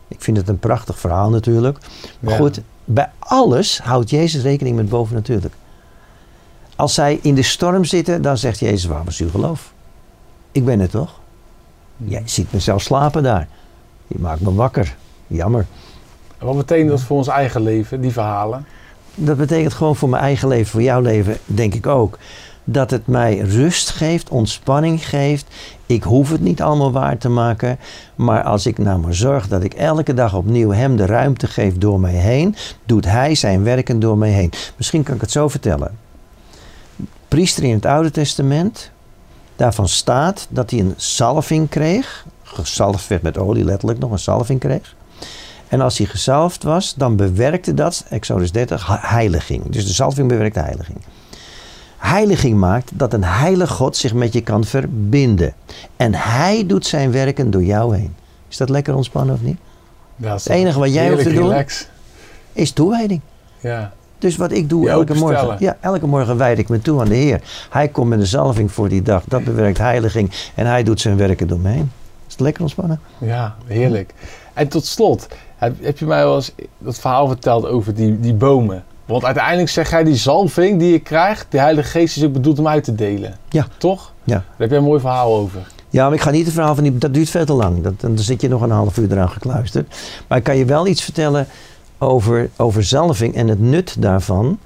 Ik 0.08 0.22
vind 0.22 0.36
het 0.36 0.48
een 0.48 0.58
prachtig 0.58 0.98
verhaal 0.98 1.30
natuurlijk. 1.30 1.78
Maar 2.20 2.32
Ja. 2.32 2.38
goed, 2.38 2.60
bij 2.84 3.10
alles 3.18 3.80
houdt 3.80 4.10
Jezus 4.10 4.42
rekening 4.42 4.76
met 4.76 4.88
bovennatuurlijk. 4.88 5.54
Als 6.76 6.94
zij 6.94 7.18
in 7.22 7.34
de 7.34 7.42
storm 7.42 7.84
zitten, 7.84 8.22
dan 8.22 8.38
zegt 8.38 8.58
Jezus, 8.58 8.84
waar 8.84 9.04
was 9.04 9.20
uw 9.20 9.30
geloof? 9.30 9.72
Ik 10.52 10.64
ben 10.64 10.80
het 10.80 10.90
toch? 10.90 11.20
Jij 11.96 12.22
ziet 12.24 12.52
me 12.52 12.60
zelf 12.60 12.82
slapen 12.82 13.22
daar. 13.22 13.48
Je 14.06 14.18
maakt 14.18 14.40
me 14.40 14.54
wakker. 14.54 14.96
Jammer. 15.26 15.66
Wat 16.38 16.56
betekent 16.56 16.88
dat 16.88 17.00
voor 17.00 17.16
ons 17.16 17.28
eigen 17.28 17.62
leven, 17.62 18.00
die 18.00 18.12
verhalen? 18.12 18.66
Dat 19.14 19.36
betekent 19.36 19.72
gewoon 19.72 19.96
voor 19.96 20.08
mijn 20.08 20.22
eigen 20.22 20.48
leven, 20.48 20.66
voor 20.66 20.82
jouw 20.82 21.00
leven, 21.00 21.36
denk 21.44 21.74
ik 21.74 21.86
ook. 21.86 22.18
Dat 22.64 22.90
het 22.90 23.06
mij 23.06 23.38
rust 23.38 23.90
geeft, 23.90 24.28
ontspanning 24.28 25.08
geeft. 25.08 25.46
Ik 25.86 26.02
hoef 26.02 26.30
het 26.30 26.40
niet 26.40 26.62
allemaal 26.62 26.92
waar 26.92 27.18
te 27.18 27.28
maken. 27.28 27.78
Maar 28.14 28.42
als 28.42 28.66
ik 28.66 28.78
nou 28.78 28.98
maar 28.98 29.14
zorg 29.14 29.48
dat 29.48 29.62
ik 29.62 29.74
elke 29.74 30.14
dag 30.14 30.34
opnieuw 30.34 30.70
hem 30.70 30.96
de 30.96 31.06
ruimte 31.06 31.46
geef 31.46 31.78
door 31.78 32.00
mij 32.00 32.12
heen, 32.12 32.54
doet 32.84 33.04
hij 33.04 33.34
zijn 33.34 33.62
werken 33.62 34.00
door 34.00 34.18
mij 34.18 34.30
heen. 34.30 34.52
Misschien 34.76 35.02
kan 35.02 35.14
ik 35.14 35.20
het 35.20 35.30
zo 35.30 35.48
vertellen. 35.48 36.05
Priester 37.28 37.64
in 37.64 37.74
het 37.74 37.86
Oude 37.86 38.10
Testament, 38.10 38.90
daarvan 39.56 39.88
staat 39.88 40.46
dat 40.50 40.70
hij 40.70 40.80
een 40.80 40.94
salving 40.96 41.68
kreeg. 41.68 42.26
Gezalfd 42.42 43.06
werd 43.08 43.22
met 43.22 43.38
olie, 43.38 43.64
letterlijk 43.64 43.98
nog 43.98 44.10
een 44.10 44.18
salving 44.18 44.60
kreeg. 44.60 44.94
En 45.68 45.80
als 45.80 45.98
hij 45.98 46.06
gezalfd 46.06 46.62
was, 46.62 46.94
dan 46.94 47.16
bewerkte 47.16 47.74
dat, 47.74 48.04
Exodus 48.08 48.52
30, 48.52 48.86
he- 48.86 48.96
heiliging. 49.00 49.64
Dus 49.70 49.86
de 49.86 49.92
zalving 49.92 50.28
bewerkt 50.28 50.54
heiliging. 50.56 50.98
Heiliging 51.96 52.58
maakt 52.58 52.90
dat 52.94 53.12
een 53.12 53.24
heilig 53.24 53.70
God 53.70 53.96
zich 53.96 54.14
met 54.14 54.32
je 54.32 54.40
kan 54.40 54.64
verbinden. 54.64 55.54
En 55.96 56.14
hij 56.14 56.66
doet 56.66 56.86
zijn 56.86 57.10
werken 57.12 57.50
door 57.50 57.64
jou 57.64 57.96
heen. 57.96 58.14
Is 58.48 58.56
dat 58.56 58.68
lekker 58.68 58.94
ontspannen 58.94 59.34
of 59.34 59.40
niet? 59.40 59.58
Ja, 60.16 60.32
Het 60.32 60.48
enige 60.48 60.78
wat 60.78 60.92
jij 60.92 61.10
hoeft 61.10 61.22
te 61.22 61.32
doen- 61.32 61.48
relax. 61.48 61.88
Is 62.52 62.72
toewijding. 62.72 63.20
Ja. 63.60 63.92
Dus 64.26 64.36
wat 64.36 64.52
ik 64.52 64.68
doe 64.68 64.82
Je 64.82 64.90
elke 64.90 65.14
morgen. 65.14 65.56
Ja, 65.58 65.76
elke 65.80 66.06
morgen 66.06 66.36
wijd 66.36 66.58
ik 66.58 66.68
me 66.68 66.80
toe 66.80 67.00
aan 67.00 67.08
de 67.08 67.14
Heer. 67.14 67.40
Hij 67.70 67.88
komt 67.88 68.08
met 68.08 68.20
een 68.20 68.26
zalving 68.26 68.72
voor 68.72 68.88
die 68.88 69.02
dag. 69.02 69.22
Dat 69.28 69.44
bewerkt 69.44 69.78
heiliging. 69.78 70.32
En 70.54 70.66
hij 70.66 70.82
doet 70.82 71.00
zijn 71.00 71.16
werken 71.16 71.48
door 71.48 71.58
me 71.58 71.68
heen. 71.68 71.92
Is 72.26 72.32
het 72.32 72.40
lekker 72.40 72.62
ontspannen? 72.62 73.00
Ja, 73.18 73.54
heerlijk. 73.66 74.14
En 74.54 74.68
tot 74.68 74.86
slot, 74.86 75.28
heb, 75.56 75.74
heb 75.80 75.98
je 75.98 76.06
mij 76.06 76.24
wel 76.24 76.34
eens 76.34 76.52
dat 76.78 76.98
verhaal 76.98 77.26
verteld 77.26 77.66
over 77.66 77.94
die, 77.94 78.20
die 78.20 78.34
bomen? 78.34 78.84
Want 79.04 79.24
uiteindelijk 79.24 79.68
zeg 79.68 79.90
jij 79.90 80.04
die 80.04 80.16
zalving 80.16 80.78
die 80.78 80.92
je 80.92 80.98
krijgt, 80.98 81.46
de 81.48 81.58
Heilige 81.58 81.88
Geest 81.88 82.16
is 82.16 82.24
ook 82.24 82.32
bedoeld 82.32 82.58
om 82.58 82.68
uit 82.68 82.84
te 82.84 82.94
delen. 82.94 83.36
Ja. 83.48 83.66
Toch? 83.78 84.12
Ja. 84.24 84.34
Daar 84.34 84.44
heb 84.56 84.68
jij 84.68 84.78
een 84.78 84.84
mooi 84.84 85.00
verhaal 85.00 85.34
over. 85.34 85.60
Ja, 85.90 86.04
maar 86.04 86.14
ik 86.14 86.20
ga 86.20 86.30
niet 86.30 86.44
het 86.44 86.54
verhaal 86.54 86.74
van 86.74 86.84
die... 86.84 86.98
Dat 86.98 87.14
duurt 87.14 87.30
veel 87.30 87.44
te 87.44 87.52
lang. 87.52 87.82
Dat, 87.82 88.00
dan 88.00 88.18
zit 88.18 88.40
je 88.40 88.48
nog 88.48 88.62
een 88.62 88.70
half 88.70 88.98
uur 88.98 89.12
eraan 89.12 89.30
gekluisterd. 89.30 89.96
Maar 90.28 90.38
ik 90.38 90.44
kan 90.44 90.56
je 90.56 90.64
wel 90.64 90.86
iets 90.86 91.02
vertellen 91.02 91.46
over, 91.98 92.50
over 92.56 92.84
zalving 92.84 93.34
en 93.34 93.48
het 93.48 93.60
nut 93.60 93.96
daarvan. 93.98 94.58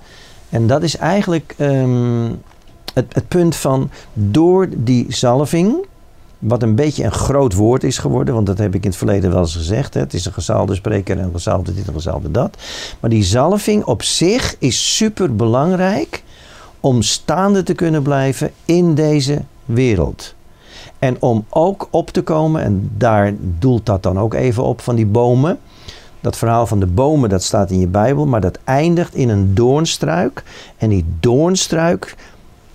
En 0.49 0.67
dat 0.67 0.83
is 0.83 0.97
eigenlijk 0.97 1.55
ehm, 1.57 2.31
het, 2.95 3.15
het 3.15 3.29
punt 3.29 3.57
van... 3.57 3.91
Door 4.13 4.69
die 4.77 5.07
zalving... 5.09 5.89
Wat 6.39 6.63
een 6.63 6.75
beetje 6.75 7.05
een 7.05 7.13
groot 7.13 7.55
woord 7.55 7.85
is 7.85 7.99
geworden. 7.99 8.35
Want 8.35 8.47
dat 8.47 8.59
heb 8.59 8.75
ik 8.75 8.83
in 8.83 8.89
het 8.89 8.99
verleden 8.99 9.31
wel 9.31 9.41
eens 9.41 9.57
gezegd. 9.57 9.95
Hè. 9.95 10.01
Het 10.01 10.15
is 10.15 10.25
een 10.25 10.33
gezaalde 10.33 10.75
spreker 10.75 11.19
en 11.19 11.25
een 11.25 11.33
gezaalde 11.33 11.75
dit 11.75 11.89
en 11.89 11.95
een 12.23 12.33
dat. 12.33 12.57
Maar 13.01 13.11
die 13.11 13.25
zalving 13.25 13.85
op 13.85 14.03
zich 14.03 14.57
is 14.59 14.97
super 14.97 15.37
belangrijk... 15.37 16.23
om 16.81 17.03
staande 17.03 17.63
te 17.63 17.75
kunnen 17.75 18.03
blijven 18.03 18.51
in 18.65 18.95
deze 18.95 19.43
wereld. 19.65 20.35
En 20.99 21.17
om 21.19 21.45
ook 21.49 21.89
op 21.91 22.11
te 22.11 22.23
komen, 22.23 22.63
en 22.63 22.91
daar 22.97 23.35
doelt 23.59 23.87
dat 23.87 24.03
dan 24.03 24.19
ook 24.19 24.35
even 24.35 24.63
op 24.63 24.81
van 24.81 24.95
die 24.97 25.07
bomen. 25.07 25.59
Dat 26.21 26.37
verhaal 26.37 26.67
van 26.67 26.81
de 26.81 26.87
bomen, 26.87 27.29
dat 27.29 27.43
staat 27.43 27.71
in 27.71 27.81
je 27.81 27.87
Bijbel, 27.87 28.27
maar 28.27 28.41
dat 28.41 28.59
eindigt 28.65 29.15
in 29.15 29.29
een 29.29 29.55
doornstruik. 29.55 30.43
En 30.77 30.89
die 30.89 31.05
doornstruik, 31.21 32.17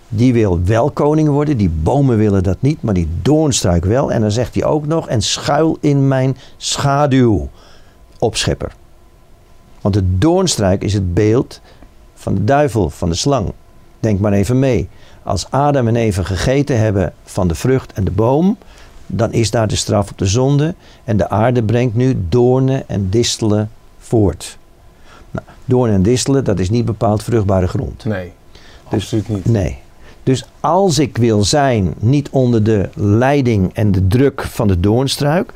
die 0.10 0.34
wil 0.34 0.64
wel 0.64 0.92
koning 0.92 1.30
worden. 1.30 1.58
Die 1.58 1.70
bomen 1.70 2.18
willen 2.18 2.44
dat 2.44 2.58
niet, 2.60 2.82
maar 2.82 2.94
die 2.94 3.10
doornstruik 3.22 3.86
wel. 3.86 4.12
En 4.12 4.22
dan 4.22 4.32
zegt 4.32 4.56
hij 4.56 4.64
ook 4.64 4.88
nog, 4.88 5.08
en 5.08 5.22
schuil 5.22 5.78
in 5.80 6.08
mijn 6.08 6.38
schaduw, 6.58 7.50
opschepper. 8.20 8.72
Want 9.82 9.94
de 9.94 10.18
doornstruik 10.18 10.84
is 10.84 10.94
het 10.94 11.14
beeld 11.14 11.62
van 12.14 12.34
de 12.34 12.44
duivel, 12.44 12.90
van 12.90 13.10
de 13.10 13.16
slang. 13.16 13.52
Denk 14.00 14.20
maar 14.20 14.34
even 14.34 14.60
mee. 14.60 14.90
Als 15.24 15.48
Adam 15.50 15.88
en 15.88 15.96
Eva 15.96 16.24
gegeten 16.24 16.80
hebben 16.80 17.14
van 17.24 17.48
de 17.48 17.56
vrucht 17.56 17.94
en 17.94 18.04
de 18.04 18.12
boom, 18.12 18.58
dan 19.08 19.34
is 19.34 19.52
daar 19.52 19.68
de 19.68 19.76
straf 19.76 20.12
op 20.12 20.18
de 20.18 20.26
zonde. 20.26 20.76
En 21.04 21.18
de 21.18 21.30
aarde 21.30 21.64
brengt 21.64 21.96
nu 21.96 22.18
doornen 22.30 22.90
en 22.90 23.10
distelen 23.10 23.70
voort. 24.00 24.58
Nou, 25.32 25.46
doornen 25.66 25.96
en 25.96 26.04
distelen, 26.04 26.44
dat 26.44 26.60
is 26.60 26.70
niet 26.70 26.86
bepaald 26.86 27.24
vruchtbare 27.24 27.68
grond. 27.68 28.06
Nee, 28.06 28.32
Dus- 28.90 28.94
absoluut 29.02 29.30
niet. 29.30 29.46
Nee. 29.46 29.78
Dus 30.24 30.46
als 30.60 31.00
ik 31.00 31.18
wil 31.18 31.44
zijn, 31.44 31.94
niet 32.00 32.30
onder 32.30 32.64
de 32.64 32.90
leiding 32.94 33.74
en 33.74 33.92
de 33.92 34.08
druk 34.08 34.42
van 34.42 34.68
de 34.68 34.80
doornstruik. 34.80 35.52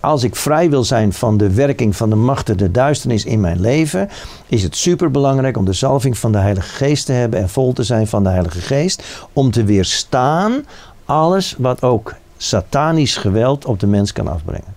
Als 0.00 0.22
ik 0.22 0.36
vrij 0.36 0.70
wil 0.70 0.84
zijn 0.84 1.12
van 1.12 1.36
de 1.36 1.54
werking 1.54 1.96
van 1.96 2.10
de 2.10 2.16
machten 2.16 2.56
der 2.56 2.72
duisternis 2.72 3.24
in 3.24 3.40
mijn 3.40 3.60
leven, 3.60 4.08
is 4.46 4.62
het 4.62 4.76
superbelangrijk 4.76 5.56
om 5.56 5.64
de 5.64 5.72
zalving 5.72 6.18
van 6.18 6.32
de 6.32 6.38
Heilige 6.38 6.68
Geest 6.68 7.06
te 7.06 7.12
hebben 7.12 7.40
en 7.40 7.48
vol 7.48 7.72
te 7.72 7.82
zijn 7.82 8.06
van 8.06 8.22
de 8.22 8.28
Heilige 8.28 8.60
Geest. 8.60 9.02
Om 9.32 9.50
te 9.50 9.64
weerstaan 9.64 10.64
alles 11.04 11.54
wat 11.58 11.82
ook 11.82 12.14
satanisch 12.44 13.16
geweld 13.16 13.64
op 13.64 13.80
de 13.80 13.86
mens 13.86 14.12
kan 14.12 14.28
afbrengen. 14.28 14.74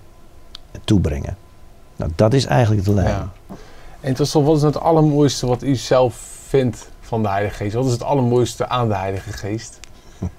En 0.71 0.81
toebrengen. 0.83 1.37
Nou, 1.95 2.11
dat 2.15 2.33
is 2.33 2.45
eigenlijk 2.45 2.85
de 2.85 2.93
lijn. 2.93 3.07
Ja. 3.07 3.31
En 3.99 4.13
tot 4.13 4.27
slot, 4.27 4.45
wat 4.45 4.55
is 4.55 4.61
het 4.61 4.79
allermooiste 4.79 5.47
wat 5.47 5.63
u 5.63 5.75
zelf 5.75 6.15
vindt 6.47 6.89
van 7.01 7.21
de 7.21 7.29
Heilige 7.29 7.55
Geest? 7.55 7.73
Wat 7.73 7.85
is 7.85 7.91
het 7.91 8.03
allermooiste 8.03 8.67
aan 8.67 8.87
de 8.87 8.95
Heilige 8.95 9.31
Geest? 9.31 9.79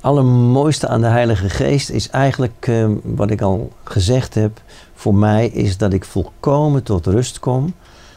allermooiste 0.00 0.88
aan 0.88 1.00
de 1.00 1.06
Heilige 1.06 1.48
Geest 1.48 1.90
is 1.90 2.10
eigenlijk 2.10 2.66
eh, 2.66 2.88
wat 3.02 3.30
ik 3.30 3.40
al 3.40 3.72
gezegd 3.84 4.34
heb. 4.34 4.62
Voor 4.94 5.14
mij 5.14 5.46
is 5.46 5.76
dat 5.76 5.92
ik 5.92 6.04
volkomen 6.04 6.82
tot 6.82 7.06
rust 7.06 7.38
kom. 7.38 7.74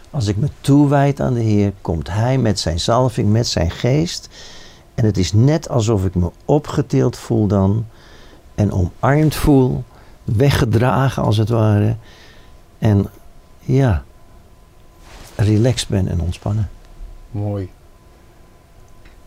Als 0.10 0.28
ik 0.28 0.38
me 0.38 0.48
toewijd 0.62 1.20
aan 1.20 1.34
de 1.34 1.42
Heer, 1.42 1.74
komt 1.82 2.10
Hij 2.10 2.38
met 2.38 2.60
zijn 2.60 2.80
zalving, 2.80 3.32
met 3.32 3.48
zijn 3.48 3.72
geest. 3.72 4.30
En 4.96 5.06
het 5.06 5.18
is 5.18 5.34
net 5.34 5.70
alsof 5.70 6.06
ik 6.06 6.16
me 6.16 6.32
opgetild 6.46 7.18
voel 7.18 7.48
dan. 7.48 7.86
En 8.56 8.72
omarmd 8.72 9.36
voel. 9.36 9.84
Weggedragen 10.24 11.24
als 11.24 11.38
het 11.38 11.50
ware. 11.50 11.96
En 12.80 13.10
ja, 13.60 14.04
relaxed 15.36 15.90
ben 15.90 16.08
en 16.08 16.22
ontspannen. 16.22 16.70
Mooi. 17.32 17.70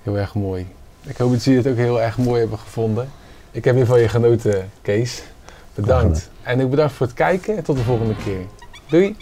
Heel 0.02 0.18
erg 0.18 0.34
mooi. 0.34 0.66
Ik 1.02 1.16
hoop 1.16 1.30
dat 1.30 1.44
jullie 1.44 1.58
het 1.58 1.68
ook 1.68 1.76
heel 1.76 2.00
erg 2.00 2.18
mooi 2.18 2.40
hebben 2.40 2.58
gevonden. 2.58 3.08
Ik 3.50 3.64
heb 3.64 3.74
weer 3.74 3.86
van 3.86 4.00
je 4.00 4.08
genoten, 4.08 4.70
Kees. 4.82 5.22
Bedankt. 5.74 6.30
En 6.42 6.60
ik 6.60 6.70
bedankt 6.70 6.92
voor 6.92 7.06
het 7.06 7.14
kijken 7.14 7.56
en 7.56 7.62
tot 7.62 7.76
de 7.76 7.82
volgende 7.82 8.16
keer. 8.16 8.40
Doei! 8.88 9.16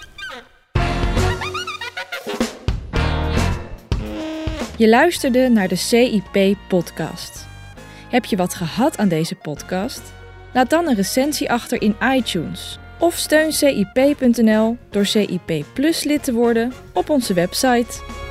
Je 4.76 4.88
luisterde 4.88 5.48
naar 5.48 5.68
de 5.68 5.76
CIP-podcast. 5.76 7.46
Heb 8.10 8.24
je 8.24 8.36
wat 8.36 8.54
gehad 8.54 8.98
aan 8.98 9.08
deze 9.08 9.34
podcast? 9.34 10.12
Laat 10.52 10.70
dan 10.70 10.88
een 10.88 10.94
recensie 10.94 11.50
achter 11.50 11.82
in 11.82 11.96
iTunes. 12.14 12.78
Of 12.98 13.16
steun 13.16 13.52
CIP.nl 13.52 14.76
door 14.90 15.06
CIP 15.06 15.64
Plus 15.74 16.04
lid 16.04 16.24
te 16.24 16.32
worden 16.32 16.72
op 16.92 17.10
onze 17.10 17.34
website. 17.34 18.23